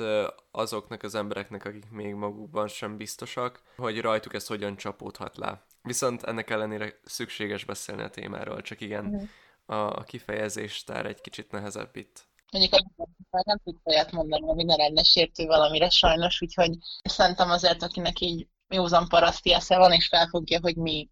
[0.51, 5.65] azoknak az embereknek, akik még magukban sem biztosak, hogy rajtuk ez hogyan csapódhat le.
[5.81, 9.29] Viszont ennek ellenére szükséges beszélni a témáról, csak igen, uh-huh.
[9.65, 12.27] a, a kifejezés tár egy kicsit nehezebb itt.
[12.51, 17.83] Mondjuk a nem tud olyat mondani, ami ne lenne sértő valamire sajnos, úgyhogy szerintem azért,
[17.83, 21.09] akinek így józan paraszti esze van, és felfogja, hogy mi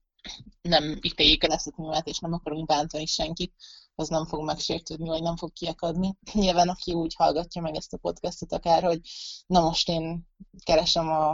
[0.62, 3.54] nem ítéljük el ezt a témát, és nem akarunk bántani senkit,
[3.95, 6.17] az nem fog megsértődni, vagy nem fog kiakadni.
[6.34, 9.00] Nyilván, aki úgy hallgatja meg ezt a podcastot akár, hogy
[9.48, 10.28] na most én
[10.63, 11.30] keresem a,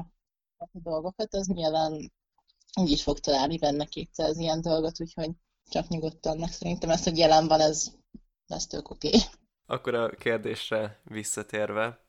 [0.58, 2.12] a dolgokat, az nyilván
[2.80, 5.32] úgy is fog találni benne 200 ilyen dolgot, úgyhogy
[5.70, 7.92] csak nyugodtan meg szerintem ezt, hogy jelen van, ez,
[8.48, 9.08] ez tök oké.
[9.08, 9.22] Okay.
[9.72, 12.00] Akkor a kérdésre visszatérve,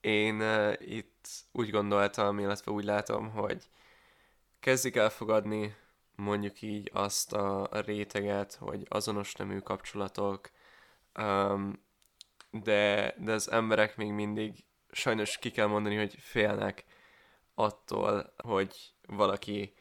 [0.00, 3.68] én uh, itt úgy gondoltam, illetve úgy látom, hogy
[4.60, 5.76] kezdik elfogadni
[6.16, 10.50] mondjuk így azt a, réteget, hogy azonos nemű kapcsolatok,
[11.18, 11.82] um,
[12.50, 16.84] de, de az emberek még mindig sajnos ki kell mondani, hogy félnek
[17.54, 19.74] attól, hogy valaki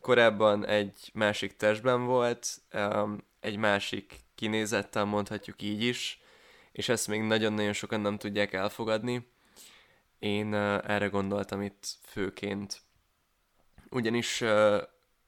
[0.00, 6.20] korábban egy másik testben volt, um, egy másik kinézettel mondhatjuk így is,
[6.72, 9.32] és ezt még nagyon-nagyon sokan nem tudják elfogadni.
[10.18, 12.80] Én erre gondoltam itt főként.
[13.90, 14.38] Ugyanis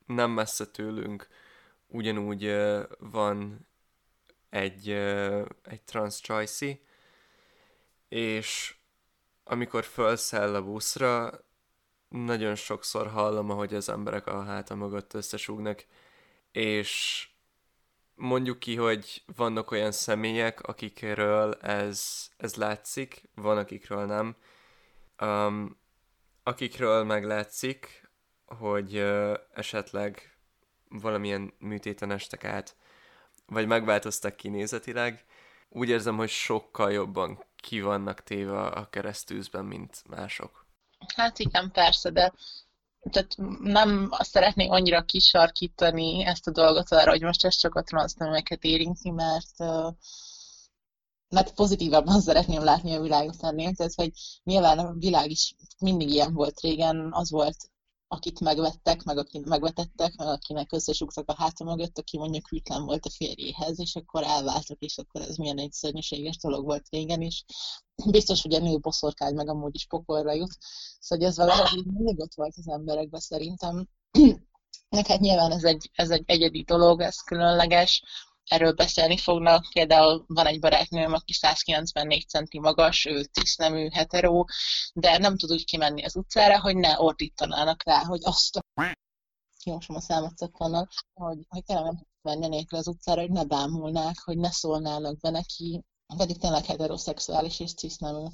[0.07, 1.29] nem messze tőlünk
[1.87, 2.57] ugyanúgy
[2.99, 3.67] van
[4.51, 4.89] egy,
[5.63, 6.79] egy trans choice
[8.09, 8.75] és
[9.45, 11.45] amikor felszáll a buszra,
[12.09, 15.85] nagyon sokszor hallom, ahogy az emberek a háta mögött összesúgnak,
[16.53, 17.29] és
[18.15, 24.37] mondjuk ki, hogy vannak olyan személyek, akikről ez, ez látszik, van akikről nem.
[25.21, 25.81] Um,
[26.43, 28.11] akikről meg látszik,
[28.47, 30.37] hogy uh, esetleg
[30.89, 32.77] valamilyen műtéten estek át,
[33.47, 35.25] vagy megváltoztak kinézetileg,
[35.69, 40.67] úgy érzem, hogy sokkal jobban ki vannak téve a keresztűzben, mint mások.
[41.15, 42.33] Hát igen, persze, de
[43.11, 47.83] tehát nem azt szeretnék annyira kisarkítani ezt a dolgot arra, hogy most ez csak a
[47.83, 49.59] transznemeket érinti, mert
[51.29, 54.11] mert pozitívabban szeretném látni a világot ennél, tehát hogy
[54.43, 57.57] nyilván a világ is mindig ilyen volt régen, az volt
[58.13, 63.07] akit megvettek, meg akit megvetettek, meg akinek összesugtak a háta mögött, aki mondjuk hűtlen volt
[63.07, 67.45] a férjéhez, és akkor elváltak, és akkor ez milyen egy szörnyűséges dolog volt régen, és
[68.11, 70.57] biztos, hogy a nő boszorkány meg amúgy is pokolra jut.
[70.99, 73.89] Szóval ez valahogy mindig ott volt az emberekben szerintem.
[74.97, 78.03] Nek hát nyilván ez egy, ez egy egyedi dolog, ez különleges,
[78.45, 79.67] erről beszélni fognak.
[79.73, 84.45] Például van egy barátnőm, aki 194 centi magas, ő tisztnemű, hetero,
[84.95, 88.61] de nem tud úgy kimenni az utcára, hogy ne ordítanának rá, hogy azt a
[89.63, 94.19] kimosom a számot szakkannal, hogy, hogy tényleg nem menni nélkül az utcára, hogy ne bámulnák,
[94.25, 95.85] hogy ne szólnának be neki,
[96.17, 98.27] pedig tényleg heteroszexuális és tisztnemű.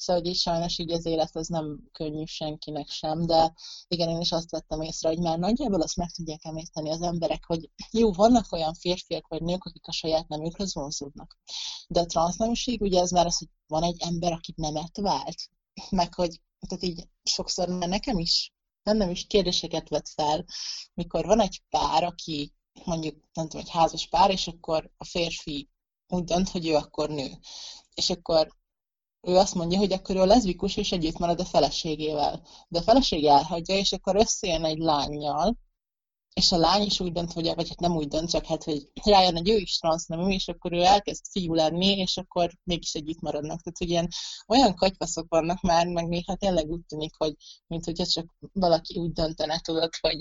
[0.00, 3.54] Szóval, így sajnos így az élet az nem könnyű senkinek sem, de
[3.88, 7.44] igen, én is azt vettem észre, hogy már nagyjából azt meg tudják emészteni az emberek,
[7.44, 11.38] hogy jó, vannak olyan férfiak vagy nők, akik a saját nemükhöz vonzódnak.
[11.88, 15.48] De a transzneműség ugye ez már az, hogy van egy ember, aki nemet vált,
[15.90, 20.44] meg hogy tehát így sokszor már nekem is nem is kérdéseket vet fel,
[20.94, 25.68] mikor van egy pár, aki mondjuk, nem tudom, egy házas pár, és akkor a férfi
[26.08, 27.38] úgy dönt, hogy ő akkor nő.
[27.94, 28.58] És akkor
[29.22, 32.42] ő azt mondja, hogy akkor ő leszbikus, és együtt marad a feleségével.
[32.68, 35.56] De a felesége elhagyja, és akkor összejön egy lányjal,
[36.34, 38.90] és a lány is úgy dönt, hogy, vagy hát nem úgy dönt, csak hát, hogy
[39.04, 43.20] rájön, hogy ő is transznemű, és akkor ő elkezd fiú lenni, és akkor mégis együtt
[43.20, 43.62] maradnak.
[43.62, 44.08] Tehát, hogy ilyen
[44.48, 47.34] olyan katyvaszok vannak már, meg néha tényleg úgy tűnik, hogy
[47.66, 50.20] mint hogyha csak valaki úgy döntene, tudod, hogy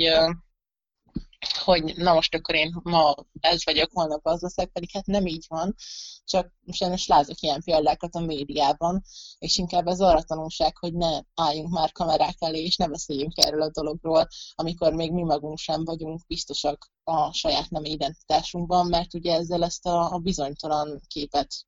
[1.64, 5.46] hogy na most akkor én ma ez vagyok, holnap az leszek, pedig hát nem így
[5.48, 5.76] van,
[6.24, 9.04] csak sajnos látok ilyen példákat a médiában,
[9.40, 13.62] és inkább ez arra tanulság, hogy ne álljunk már kamerák elé, és ne beszéljünk erről
[13.62, 19.34] a dologról, amikor még mi magunk sem vagyunk biztosak a saját nem identitásunkban, mert ugye
[19.34, 21.68] ezzel ezt a, a bizonytalan képet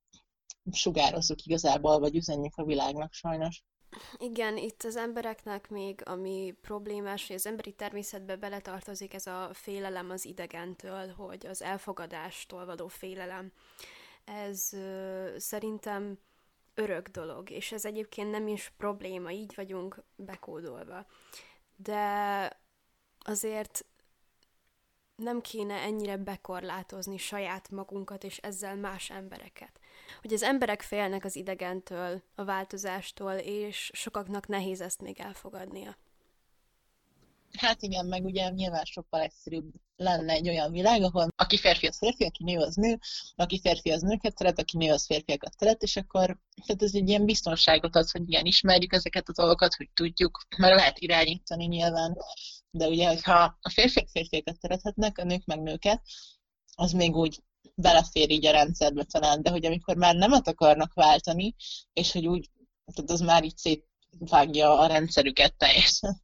[0.72, 3.64] sugározzuk igazából, vagy üzenjük a világnak sajnos.
[4.17, 10.10] Igen, itt az embereknek még, ami problémás, hogy az emberi természetbe beletartozik ez a félelem
[10.10, 13.51] az idegentől, hogy az elfogadástól való félelem.
[14.25, 16.19] Ez ö, szerintem
[16.73, 21.06] örök dolog, és ez egyébként nem is probléma, így vagyunk bekódolva.
[21.75, 22.60] De
[23.19, 23.86] azért
[25.15, 29.80] nem kéne ennyire bekorlátozni saját magunkat, és ezzel más embereket.
[30.21, 35.97] Hogy az emberek félnek az idegentől, a változástól, és sokaknak nehéz ezt még elfogadnia.
[37.58, 41.97] Hát igen, meg ugye nyilván sokkal egyszerűbb lenne egy olyan világ, ahol aki férfi, az
[41.97, 43.00] férfi, aki nő, az nő,
[43.36, 47.10] aki férfi, az nőket szeret, aki nő, az férfiakat szeret, és akkor tehát ez egy
[47.10, 52.17] ilyen biztonságot ad, hogy igen, ismerjük ezeket a dolgokat, hogy tudjuk, mert lehet irányítani nyilván,
[52.69, 56.02] de ugye, hogyha a férfiak férfiakat szerethetnek, a nők meg nőket,
[56.76, 57.39] az még úgy
[57.76, 61.56] belefér így a rendszerbe talán, de hogy amikor már nem akarnak váltani,
[61.93, 62.50] és hogy úgy,
[62.86, 66.21] tehát az már így szétvágja a rendszerüket teljesen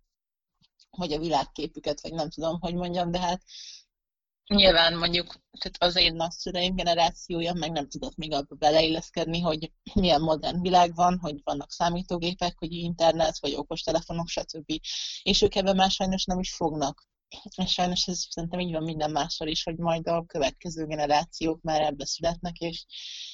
[0.97, 3.41] vagy a világképüket, vagy nem tudom, hogy mondjam, de hát
[4.47, 10.21] nyilván mondjuk tehát az én nagyszüleim generációja meg nem tudott még abba beleilleszkedni, hogy milyen
[10.21, 14.79] modern világ van, hogy vannak számítógépek, hogy internet, vagy okostelefonok, stb.
[15.23, 17.07] És ők ebben már sajnos nem is fognak.
[17.55, 21.81] És sajnos ez szerintem így van minden mással is, hogy majd a következő generációk már
[21.81, 22.85] ebbe születnek, és,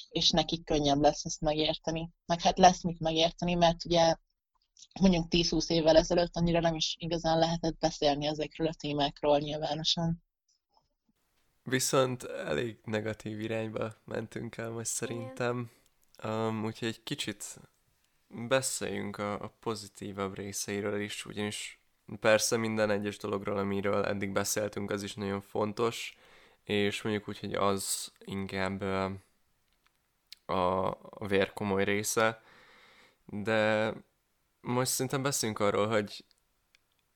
[0.08, 2.10] és nekik könnyebb lesz ezt megérteni.
[2.26, 4.14] Meg hát lesz mit megérteni, mert ugye
[5.00, 10.22] mondjuk 10-20 évvel ezelőtt annyira nem is igazán lehetett beszélni ezekről a témákról nyilvánosan.
[11.62, 15.70] Viszont elég negatív irányba mentünk el most szerintem,
[16.24, 17.58] um, úgyhogy egy kicsit
[18.28, 21.83] beszéljünk a, a pozitívabb részeiről is, ugyanis
[22.20, 26.16] persze minden egyes dologról, amiről eddig beszéltünk, az is nagyon fontos,
[26.64, 28.80] és mondjuk úgy, hogy az inkább
[30.46, 32.42] a, a vér komoly része,
[33.24, 33.92] de
[34.60, 36.24] most szerintem beszélünk arról, hogy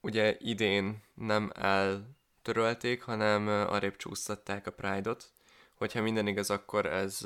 [0.00, 5.30] ugye idén nem eltörölték, hanem arrébb csúsztatták a Pride-ot.
[5.74, 7.20] Hogyha minden igaz, akkor ez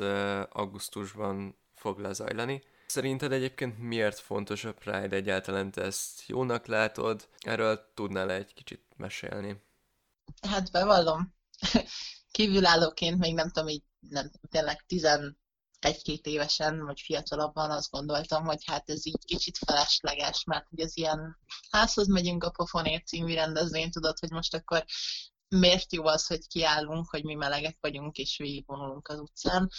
[0.51, 2.62] augusztusban fog lezajlani.
[2.92, 5.70] Szerinted egyébként miért fontos a Pride egyáltalán?
[5.70, 7.28] Te ezt jónak látod?
[7.38, 9.62] Erről tudnál egy kicsit mesélni?
[10.48, 11.35] Hát bevallom.
[12.31, 15.38] Kívülállóként még nem tudom, így nem, tényleg tizen
[15.78, 20.96] egy-két évesen, vagy fiatalabban azt gondoltam, hogy hát ez így kicsit felesleges, mert hogy az
[20.96, 21.38] ilyen
[21.70, 24.85] házhoz megyünk a Pofonért című rendezvény, tudod, hogy most akkor
[25.59, 29.71] miért jó az, hogy kiállunk, hogy mi melegek vagyunk, és végigvonulunk az utcán.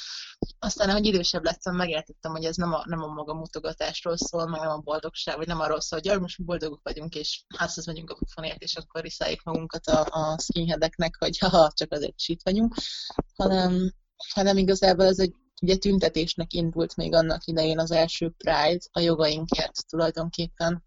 [0.59, 4.61] Aztán, ahogy idősebb lettem, megértettem, hogy ez nem a, nem a maga mutogatásról szól, meg
[4.61, 8.15] nem a boldogság, vagy nem arról szól, hogy most boldogok vagyunk, és házhoz megyünk a
[8.15, 12.75] pofonért, és akkor riszáljuk magunkat a, a skinheadeknek, hogy ha csak azért is itt vagyunk,
[13.35, 13.93] hanem,
[14.33, 19.87] hanem igazából ez egy ugye tüntetésnek indult még annak idején az első Pride a jogainkért
[19.87, 20.83] tulajdonképpen.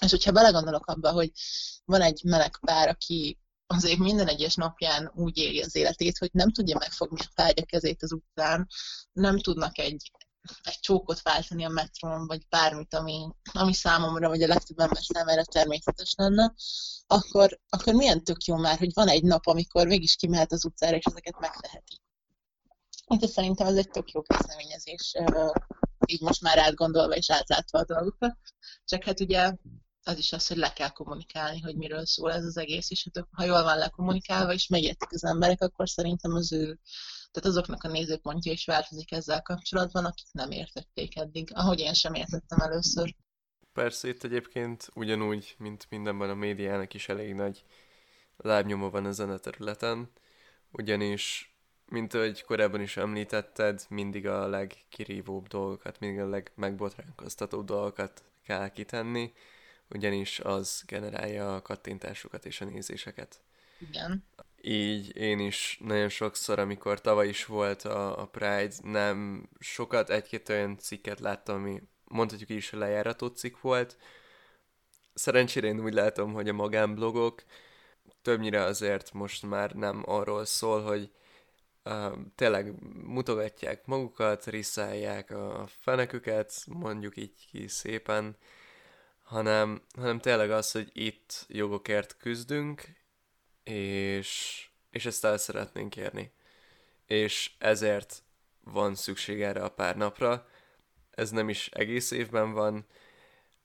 [0.00, 1.30] És hogyha belegondolok abba, hogy
[1.84, 3.38] van egy meleg pár, aki
[3.72, 8.02] azért minden egyes napján úgy éli az életét, hogy nem tudja megfogni a tárgya kezét
[8.02, 8.68] az utcán,
[9.12, 10.10] nem tudnak egy,
[10.62, 15.44] egy csókot váltani a metrón, vagy bármit, ami, ami számomra, vagy a legtöbb ember számára
[15.44, 16.54] természetes lenne,
[17.06, 20.96] akkor, akkor milyen tök jó már, hogy van egy nap, amikor mégis kimehet az utcára,
[20.96, 22.00] és ezeket megteheti.
[23.06, 25.14] Úgyhogy szerintem ez egy tök jó kezdeményezés,
[26.06, 28.36] így most már átgondolva és átlátva a dolgokat.
[28.84, 29.52] Csak hát ugye
[30.04, 33.26] az is az, hogy le kell kommunikálni, hogy miről szól ez az egész, és hát,
[33.30, 36.78] ha jól van lekommunikálva, és megértik az emberek, akkor szerintem az ő,
[37.30, 42.14] tehát azoknak a nézőpontja is változik ezzel kapcsolatban, akik nem értették eddig, ahogy én sem
[42.14, 43.14] értettem először.
[43.72, 47.64] Persze itt egyébként ugyanúgy, mint mindenben a médiának is elég nagy
[48.36, 50.10] lábnyoma van a területen,
[50.70, 51.52] ugyanis
[51.86, 59.32] mint ahogy korábban is említetted, mindig a legkirívóbb dolgokat, mindig a legmegbotránkoztatóbb dolgokat kell kitenni,
[59.94, 63.40] ugyanis az generálja a kattintásokat és a nézéseket.
[63.78, 64.24] Igen.
[64.60, 70.48] Így én is nagyon sokszor, amikor tavaly is volt a, a Pride, nem sokat, egy-két
[70.48, 73.96] olyan cikket láttam, ami mondhatjuk is a lejárató cikk volt.
[75.14, 77.42] Szerencsére én úgy látom, hogy a magánblogok
[78.22, 81.10] többnyire azért most már nem arról szól, hogy
[81.84, 82.74] uh, tényleg
[83.04, 88.36] mutogatják magukat, riszálják a feneküket, mondjuk így ki szépen,
[89.22, 92.82] hanem, hanem tényleg az, hogy itt jogokért küzdünk,
[93.64, 96.32] és, és ezt el szeretnénk érni.
[97.06, 98.22] És ezért
[98.64, 100.48] van szükség erre a pár napra.
[101.10, 102.86] Ez nem is egész évben van.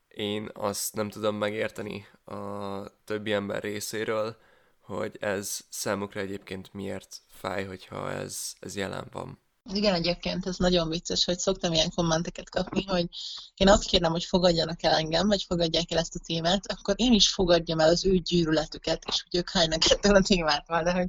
[0.08, 4.38] Én azt nem tudom megérteni a többi ember részéről,
[4.80, 9.40] hogy ez számukra egyébként miért fáj, hogyha ez, ez jelen van.
[9.74, 13.08] Igen, egyébként ez nagyon vicces, hogy szoktam ilyen kommenteket kapni, hogy
[13.56, 17.14] én azt kérem, hogy fogadjanak el engem, vagy fogadják el ezt a témát, akkor én
[17.14, 21.08] is fogadjam el az ő gyűrületüket, és hogy ők hánynak ettől a témától, de hogy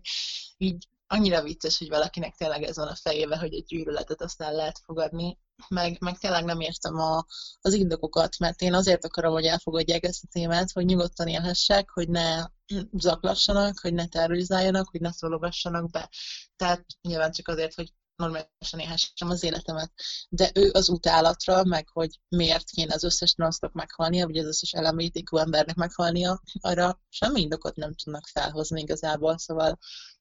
[0.56, 4.52] így annyira vicces, hogy valakinek tényleg ez van a fejébe, hogy egy gyűlöletet azt el
[4.52, 5.38] lehet fogadni,
[5.68, 7.24] meg, meg tényleg nem értem a,
[7.60, 12.08] az indokokat, mert én azért akarom, hogy elfogadják ezt a témát, hogy nyugodtan élhessek, hogy
[12.08, 12.44] ne
[12.92, 16.10] zaklassanak, hogy ne terrorizáljanak, hogy ne szólogassanak be.
[16.56, 19.92] Tehát nyilván csak azért, hogy normálisan élhessem az életemet.
[20.28, 24.72] De ő az utálatra, meg hogy miért kéne az összes transztok meghalnia, vagy az összes
[24.72, 29.78] LMBTQ embernek meghalnia, arra semmi indokot nem tudnak felhozni igazából, szóval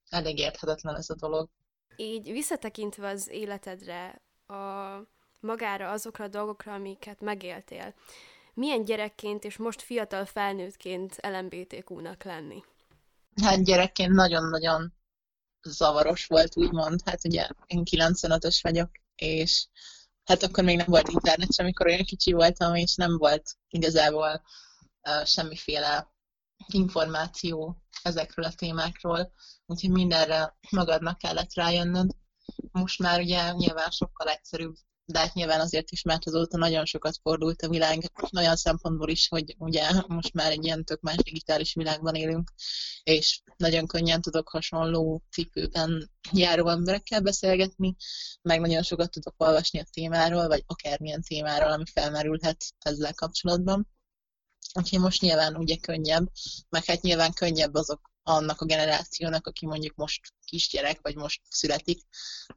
[0.09, 1.49] elég érthetetlen ez a dolog.
[1.95, 4.55] Így visszatekintve az életedre, a
[5.39, 7.93] magára azokra a dolgokra, amiket megéltél,
[8.53, 12.63] milyen gyerekként és most fiatal felnőttként LMBTQ-nak lenni?
[13.41, 14.93] Hát gyerekként nagyon-nagyon
[15.69, 17.01] zavaros volt, úgymond.
[17.05, 19.67] Hát ugye én 95-ös vagyok, és
[20.23, 24.41] hát akkor még nem volt internet sem, amikor olyan kicsi voltam, és nem volt igazából
[25.01, 26.11] uh, semmiféle
[26.67, 29.33] információ ezekről a témákról,
[29.65, 32.11] úgyhogy mindenre magadnak kellett rájönnöd.
[32.71, 34.75] Most már ugye nyilván sokkal egyszerűbb
[35.09, 39.27] de hát nyilván azért is, mert azóta nagyon sokat fordult a világ, olyan szempontból is,
[39.27, 42.51] hogy ugye most már egy ilyen tök más digitális világban élünk,
[43.03, 47.95] és nagyon könnyen tudok hasonló cipőben járó emberekkel beszélgetni,
[48.41, 53.87] meg nagyon sokat tudok olvasni a témáról, vagy akármilyen témáról, ami felmerülhet ezzel kapcsolatban.
[54.73, 56.31] Úgyhogy most nyilván ugye könnyebb,
[56.69, 62.01] meg hát nyilván könnyebb azok annak a generációnak, aki mondjuk most kisgyerek, vagy most születik,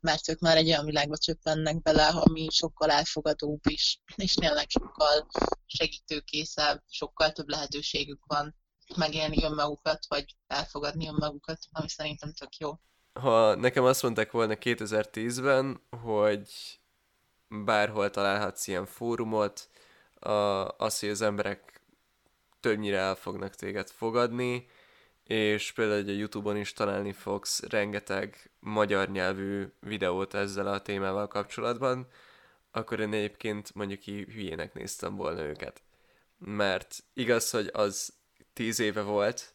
[0.01, 5.27] mert ők már egy olyan világba csöppennek bele, ami sokkal elfogadóbb is, és tényleg sokkal
[5.66, 8.57] segítőkészebb, sokkal több lehetőségük van
[8.97, 12.81] megélni önmagukat, vagy elfogadni önmagukat, ami szerintem tök jó.
[13.12, 16.51] Ha nekem azt mondták volna 2010-ben, hogy
[17.49, 19.68] bárhol találhatsz ilyen fórumot,
[20.77, 21.83] az, hogy az emberek
[22.61, 24.66] többnyire el fognak téged fogadni,
[25.25, 32.09] és például a Youtube-on is találni fogsz rengeteg magyar nyelvű videót ezzel a témával kapcsolatban,
[32.71, 35.83] akkor én egyébként mondjuk így hülyének néztem volna őket.
[36.39, 38.12] Mert igaz, hogy az
[38.53, 39.55] tíz éve volt,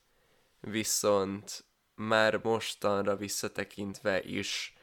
[0.60, 1.64] viszont
[1.96, 4.78] már mostanra visszatekintve is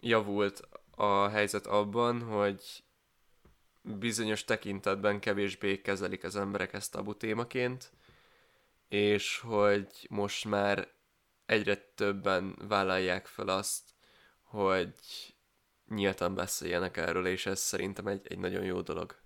[0.00, 2.84] javult a helyzet abban, hogy
[3.82, 7.92] bizonyos tekintetben kevésbé kezelik az emberek ezt tabu témaként,
[8.90, 10.88] és hogy most már
[11.46, 13.82] egyre többen vállalják fel azt,
[14.42, 14.94] hogy
[15.86, 19.16] nyíltan beszéljenek erről, és ez szerintem egy, egy nagyon jó dolog.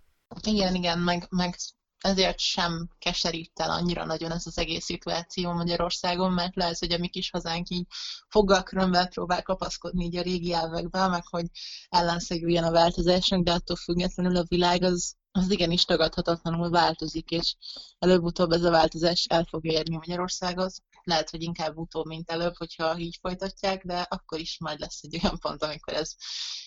[0.42, 1.56] Igen, igen, meg, meg
[1.98, 6.98] ezért sem keserít el annyira nagyon ez az egész szituáció Magyarországon, mert lehet, hogy a
[6.98, 7.86] mi kis hazánk így
[8.28, 11.46] foggal körömmel próbál kapaszkodni így a régi elvekbe, meg hogy
[11.88, 17.54] ellenszegüljen a változásnak, de attól függetlenül a világ az, az igenis tagadhatatlanul változik, és
[17.98, 20.72] előbb-utóbb ez a változás el fog érni Magyarországot.
[21.02, 25.18] Lehet, hogy inkább utóbb, mint előbb, hogyha így folytatják, de akkor is majd lesz egy
[25.22, 26.14] olyan pont, amikor ez,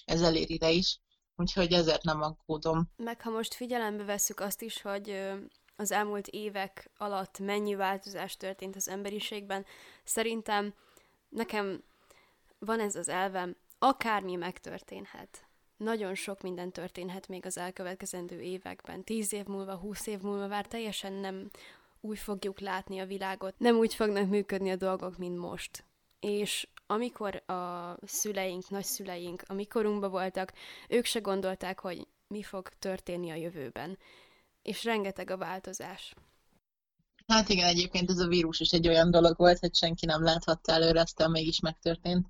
[0.06, 1.00] ez elér ide is
[1.38, 2.92] úgyhogy ezért nem aggódom.
[2.96, 5.32] Meg ha most figyelembe vesszük azt is, hogy
[5.76, 9.66] az elmúlt évek alatt mennyi változás történt az emberiségben,
[10.04, 10.74] szerintem
[11.30, 11.84] nekem
[12.60, 15.47] van ez az elvem, akármi megtörténhet.
[15.78, 19.04] Nagyon sok minden történhet még az elkövetkezendő években.
[19.04, 21.50] Tíz év múlva, húsz év múlva már teljesen nem
[22.02, 25.86] úgy fogjuk látni a világot, nem úgy fognak működni a dolgok, mint most.
[26.20, 30.54] És amikor a szüleink, nagyszüleink a mikorunkban voltak,
[30.90, 33.98] ők se gondolták, hogy mi fog történni a jövőben.
[34.62, 36.14] És rengeteg a változás.
[37.28, 40.72] Hát igen, egyébként ez a vírus is egy olyan dolog volt, hogy senki nem láthatta
[40.72, 42.28] előre, aztán mégis megtörtént.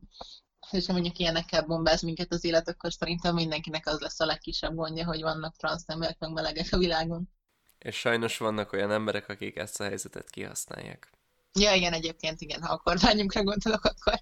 [0.72, 4.76] És ha mondjuk ilyenekkel bombáz minket az élet, akkor szerintem mindenkinek az lesz a legkisebb
[4.76, 7.30] gondja, hogy vannak transzneműek, meg melegek a világon.
[7.78, 11.12] És sajnos vannak olyan emberek, akik ezt a helyzetet kihasználják.
[11.60, 14.22] Ja, igen, egyébként igen, ha a kormányunkra gondolok, akkor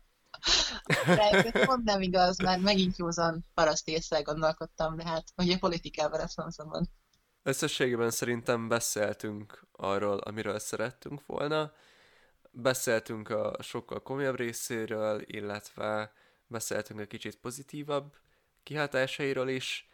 [1.05, 6.37] de pont nem igaz, mert megint józan paraszt észre gondolkodtam, de hát ugye politikában ezt
[6.37, 6.85] nem szabad.
[7.43, 11.71] Összességében szerintem beszéltünk arról, amiről szerettünk volna.
[12.51, 16.13] Beszéltünk a sokkal komolyabb részéről, illetve
[16.47, 18.15] beszéltünk a kicsit pozitívabb
[18.63, 19.89] kihatásairól is.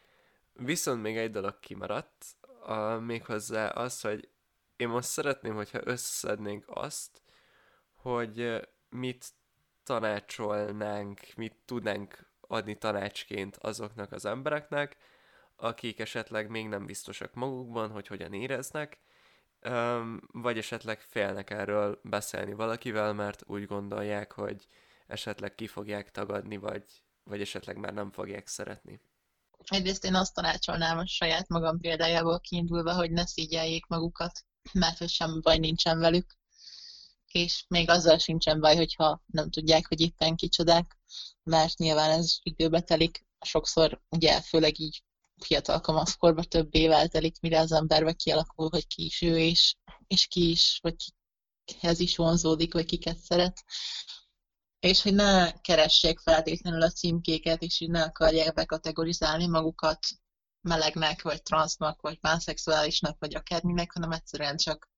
[0.54, 2.26] Viszont még egy dolog kimaradt,
[2.62, 4.30] a, méghozzá az, hogy
[4.76, 7.22] én most szeretném, hogyha összeszednénk azt,
[7.93, 9.26] hogy mit
[9.84, 14.97] tanácsolnánk, mit tudnánk adni tanácsként azoknak az embereknek,
[15.56, 18.99] akik esetleg még nem biztosak magukban, hogy hogyan éreznek,
[20.32, 24.68] vagy esetleg félnek erről beszélni valakivel, mert úgy gondolják, hogy
[25.12, 26.84] esetleg ki fogják tagadni, vagy,
[27.24, 29.01] vagy esetleg már nem fogják szeretni.
[29.66, 35.09] Egyrészt én azt tanácsolnám a saját magam példájából kiindulva, hogy ne szígyeljék magukat, mert hogy
[35.09, 36.39] semmi baj nincsen velük
[37.34, 40.97] és még azzal sincsen baj, hogyha nem tudják, hogy éppen kicsodák,
[41.43, 45.03] mert nyilván ez időbe telik, sokszor ugye főleg így
[45.38, 49.76] fiatal kamaszkorban több évvel telik, mire az emberbe kialakul, hogy ki is ő, és,
[50.07, 50.95] és ki is, vagy
[51.66, 53.64] kihez is vonzódik, vagy kiket szeret.
[54.82, 59.99] És hogy ne keressék feltétlenül a címkéket, és hogy ne akarják bekategorizálni magukat
[60.61, 64.89] melegnek, vagy transznak, vagy pánszexuálisnak, vagy akárminek, hanem egyszerűen csak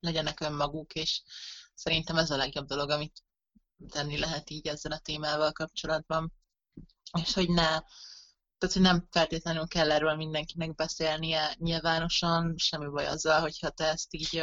[0.00, 1.22] legyenek önmaguk, és
[1.74, 3.22] szerintem ez a legjobb dolog, amit
[3.88, 6.32] tenni lehet így ezzel a témával kapcsolatban.
[7.22, 7.64] És hogy ne,
[8.58, 14.14] tehát hogy nem feltétlenül kell erről mindenkinek beszélnie nyilvánosan, semmi baj azzal, hogyha te ezt
[14.14, 14.42] így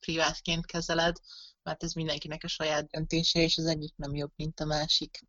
[0.00, 1.16] privátként kezeled,
[1.62, 5.20] mert ez mindenkinek a saját döntése, és az egyik nem jobb, mint a másik.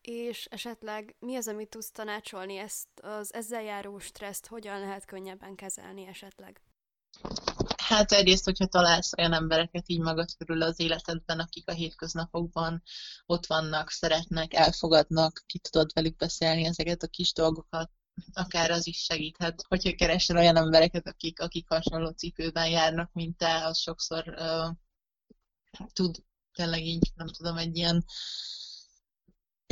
[0.00, 5.54] És esetleg mi az, amit tudsz tanácsolni ezt az ezzel járó stresszt, hogyan lehet könnyebben
[5.54, 6.60] kezelni esetleg?
[7.76, 12.82] Hát egyrészt, hogyha találsz olyan embereket így magad körül az életedben, akik a hétköznapokban
[13.26, 17.90] ott vannak, szeretnek, elfogadnak, ki tudod velük beszélni ezeket a kis dolgokat,
[18.32, 19.64] akár az is segíthet.
[19.68, 24.76] Hogyha keresel olyan embereket, akik, akik hasonló cipőben járnak, mint te, az sokszor uh,
[25.92, 26.16] tud
[26.52, 28.04] tényleg így, nem tudom, egy ilyen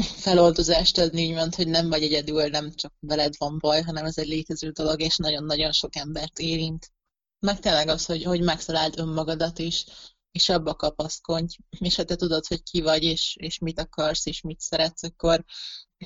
[0.02, 4.26] feloldozást adni, úgymond, hogy nem vagy egyedül, nem csak veled van baj, hanem ez egy
[4.26, 6.92] létező dolog, és nagyon-nagyon sok embert érint.
[7.38, 9.84] Meg tényleg az, hogy, hogy megtaláld önmagadat is,
[10.32, 14.40] és abba kapaszkodj, és ha te tudod, hogy ki vagy, és, és mit akarsz, és
[14.40, 15.44] mit szeretsz, akkor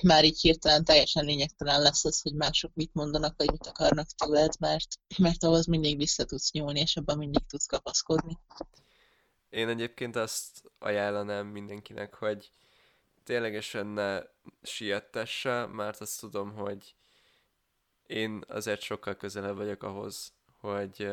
[0.02, 4.52] már így hirtelen teljesen lényegtelen lesz az, hogy mások mit mondanak, vagy mit akarnak tőled,
[4.58, 8.38] mert, mert ahhoz mindig vissza tudsz nyúlni, és abban mindig tudsz kapaszkodni.
[9.50, 12.50] Én egyébként azt ajánlanám mindenkinek, hogy
[13.24, 14.22] ténylegesen ne
[14.62, 16.94] siettesse, mert azt tudom, hogy
[18.06, 21.10] én azért sokkal közelebb vagyok ahhoz, hogy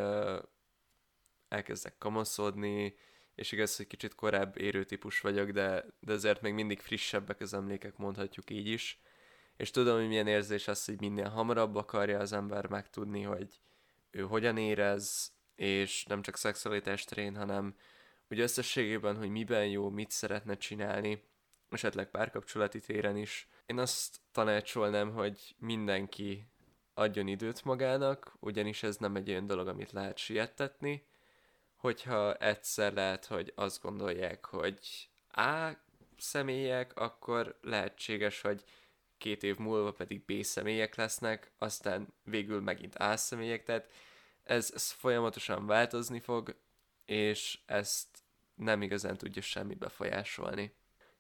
[1.48, 2.96] elkezdek kamaszodni,
[3.36, 7.54] és igaz, hogy kicsit korább érő típus vagyok, de, de azért még mindig frissebbek az
[7.54, 9.02] emlékek, mondhatjuk így is.
[9.58, 13.60] És tudom, hogy milyen érzés az, hogy minél hamarabb akarja az ember megtudni, hogy
[14.12, 17.76] ő hogyan érez, és nem csak szexualitás terén, hanem
[18.34, 21.24] úgy összességében, hogy miben jó, mit szeretne csinálni,
[21.70, 23.48] esetleg párkapcsolati téren is.
[23.66, 26.48] Én azt tanácsolnám, hogy mindenki
[26.94, 31.06] adjon időt magának, ugyanis ez nem egy olyan dolog, amit lehet siettetni,
[31.76, 35.72] hogyha egyszer lehet, hogy azt gondolják, hogy A
[36.18, 38.64] személyek, akkor lehetséges, hogy
[39.18, 43.92] két év múlva pedig B személyek lesznek, aztán végül megint A személyek, tehát
[44.44, 46.56] ez, ez folyamatosan változni fog,
[47.06, 48.23] és ezt
[48.56, 50.76] nem igazán tudja semmi befolyásolni.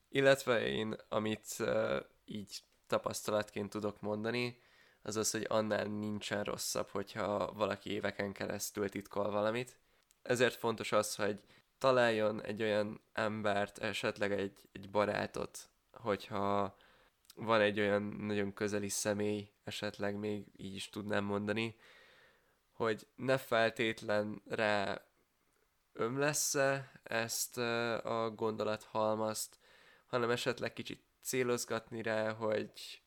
[0.09, 4.61] Illetve én, amit uh, így tapasztalatként tudok mondani,
[5.01, 9.77] az az, hogy annál nincsen rosszabb, hogyha valaki éveken keresztül titkol valamit.
[10.21, 11.39] Ezért fontos az, hogy
[11.77, 16.77] találjon egy olyan embert, esetleg egy, egy barátot, hogyha
[17.35, 21.75] van egy olyan nagyon közeli személy, esetleg még így is tudnám mondani,
[22.73, 25.05] hogy ne feltétlen rá
[25.93, 27.57] ömlesz-e ezt
[28.03, 29.59] a gondolathalmazt,
[30.07, 33.01] hanem esetleg kicsit célozgatni rá, hogy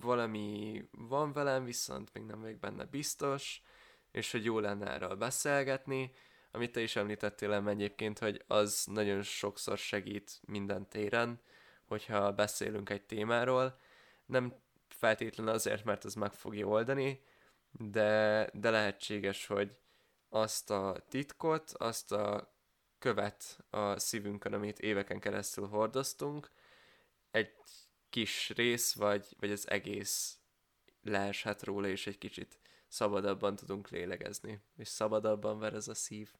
[0.00, 3.62] valami van velem, viszont még nem vagyok benne biztos,
[4.10, 6.12] és hogy jó lenne erről beszélgetni,
[6.50, 11.40] amit te is említettél em egyébként, hogy az nagyon sokszor segít minden téren,
[11.84, 13.78] hogyha beszélünk egy témáról,
[14.26, 14.54] nem
[14.88, 17.22] feltétlenül azért, mert ez meg fogja oldani,
[17.70, 19.76] de, de lehetséges, hogy
[20.34, 22.52] azt a titkot, azt a
[22.98, 26.50] követ a szívünkön, amit éveken keresztül hordoztunk,
[27.30, 27.52] egy
[28.10, 30.38] kis rész, vagy, vagy az egész
[31.02, 32.58] leeshet róla, és egy kicsit
[32.88, 36.30] szabadabban tudunk lélegezni, és szabadabban ver ez a szív.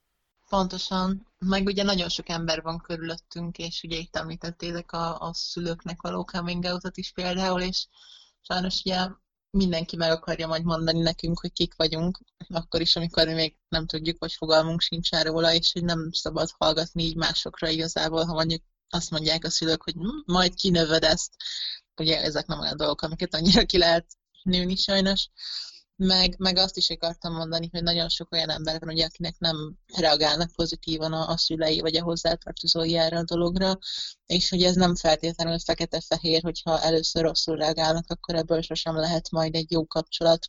[0.48, 6.02] Pontosan, meg ugye nagyon sok ember van körülöttünk, és ugye itt említettétek a, a szülőknek
[6.02, 7.86] való coming out is például, és
[8.40, 9.08] sajnos ugye
[9.54, 13.86] mindenki meg akarja majd mondani nekünk, hogy kik vagyunk, akkor is, amikor mi még nem
[13.86, 18.62] tudjuk, hogy fogalmunk sincs róla, és hogy nem szabad hallgatni így másokra igazából, ha mondjuk
[18.88, 21.30] azt mondják a szülők, hogy hm, majd kinövöd ezt.
[21.96, 24.06] Ugye ezek nem olyan dolgok, amiket annyira ki lehet
[24.42, 25.28] nőni sajnos.
[25.96, 29.76] Meg, meg azt is akartam mondani, hogy nagyon sok olyan ember van, ugye, akinek nem
[29.96, 33.78] reagálnak pozitívan a, a szülei vagy a hozzátartozói erre a dologra,
[34.26, 39.54] és hogy ez nem feltétlenül fekete-fehér, hogyha először rosszul reagálnak, akkor ebből sosem lehet majd
[39.54, 40.46] egy jó kapcsolat.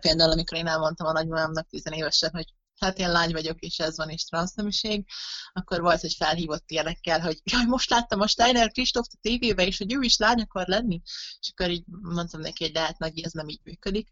[0.00, 4.08] Például, amikor én elmondtam a nagymamámnak tizenévesen, hogy hát én lány vagyok, és ez van,
[4.08, 5.06] és transznemiség,
[5.52, 9.78] akkor volt, hogy felhívott ilyenekkel, hogy jaj, most láttam a Steiner Kristóft a tévébe, és
[9.78, 11.00] hogy ő is lány akar lenni,
[11.40, 14.08] és akkor így mondtam neki, hogy hát nagy, ez nem így működik.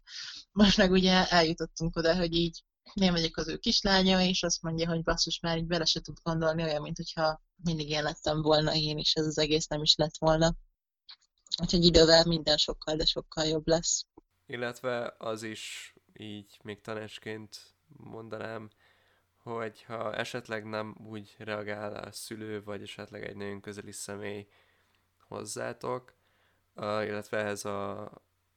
[0.51, 2.63] Most meg ugye eljutottunk oda, hogy így
[2.93, 6.17] én vagyok az ő kislánya, és azt mondja, hogy basszus már így bele se tud
[6.23, 9.95] gondolni, olyan, mint hogyha mindig én lettem volna én, és ez az egész nem is
[9.95, 10.55] lett volna.
[11.61, 14.05] Úgyhogy idővel minden sokkal, de sokkal jobb lesz.
[14.45, 18.69] Illetve az is így még tanácsként mondanám,
[19.37, 24.47] hogy ha esetleg nem úgy reagál a szülő, vagy esetleg egy nagyon közeli személy
[25.27, 26.13] hozzátok,
[26.75, 28.01] illetve ehhez a,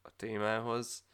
[0.02, 1.04] a témához,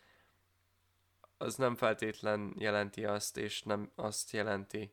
[1.39, 4.93] az nem feltétlen jelenti azt, és nem azt jelenti,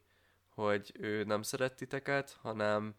[0.49, 2.95] hogy ő nem szeret titeket, hanem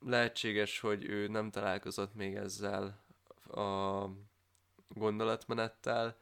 [0.00, 3.04] lehetséges, hogy ő nem találkozott még ezzel
[3.50, 4.06] a
[4.88, 6.16] gondolatmenettel,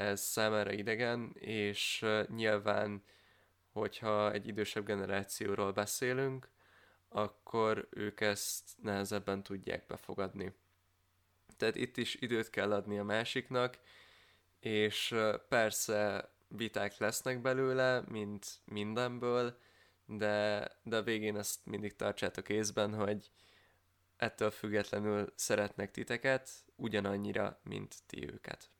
[0.00, 3.02] ez számára idegen, és nyilván,
[3.72, 6.48] hogyha egy idősebb generációról beszélünk,
[7.08, 10.52] akkor ők ezt nehezebben tudják befogadni.
[11.56, 13.78] Tehát itt is időt kell adni a másiknak,
[14.60, 15.14] és
[15.48, 19.58] persze viták lesznek belőle, mint mindenből,
[20.06, 23.30] de, de a végén ezt mindig tartsátok észben, hogy
[24.16, 28.70] ettől függetlenül szeretnek titeket, ugyanannyira, mint ti őket.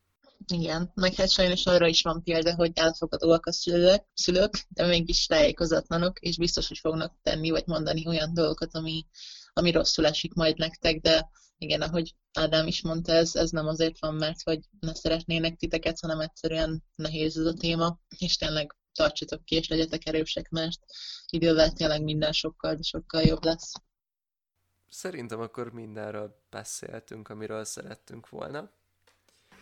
[0.47, 5.26] Igen, meg hát sajnos arra is van példa, hogy elfogadóak a szülők, szülők de mégis
[5.26, 9.07] tájékozatlanok, és biztos, hogy fognak tenni vagy mondani olyan dolgokat, ami,
[9.53, 13.99] ami rosszul esik majd nektek, de igen, ahogy Ádám is mondta, ez, ez nem azért
[13.99, 19.45] van, mert hogy ne szeretnének titeket, hanem egyszerűen nehéz ez a téma, és tényleg tartsatok
[19.45, 20.78] ki, és legyetek erősek, mert
[21.26, 23.72] idővel tényleg minden sokkal, de sokkal jobb lesz.
[24.88, 28.72] Szerintem akkor mindenről beszéltünk, amiről szerettünk volna.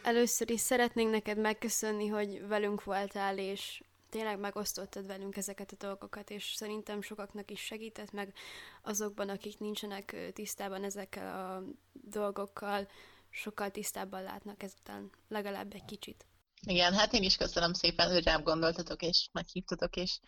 [0.08, 6.30] Először is szeretnénk neked megköszönni, hogy velünk voltál, és tényleg megosztottad velünk ezeket a dolgokat,
[6.30, 8.34] és szerintem sokaknak is segített meg
[8.82, 12.88] azokban, akik nincsenek tisztában ezekkel a dolgokkal,
[13.30, 16.26] sokkal tisztábban látnak ezután, legalább egy kicsit.
[16.66, 20.20] Igen, hát én is köszönöm szépen, hogy rám gondoltatok, és meghívtatok, és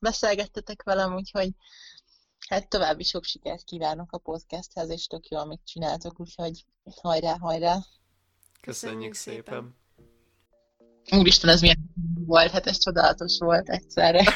[0.00, 1.50] beszélgettetek velem, úgyhogy
[2.48, 6.64] hát további sok sikert kívánok a podcasthez, és tök jó, amit csináltok, úgyhogy
[7.02, 7.78] hajrá, hajrá!
[8.60, 9.76] Köszönjük, szépen.
[11.10, 11.90] Úristen, ez milyen
[12.26, 14.22] volt, hát ez csodálatos volt egyszerre.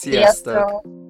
[0.00, 0.54] Sziasztok!
[0.54, 1.07] Sziasztok!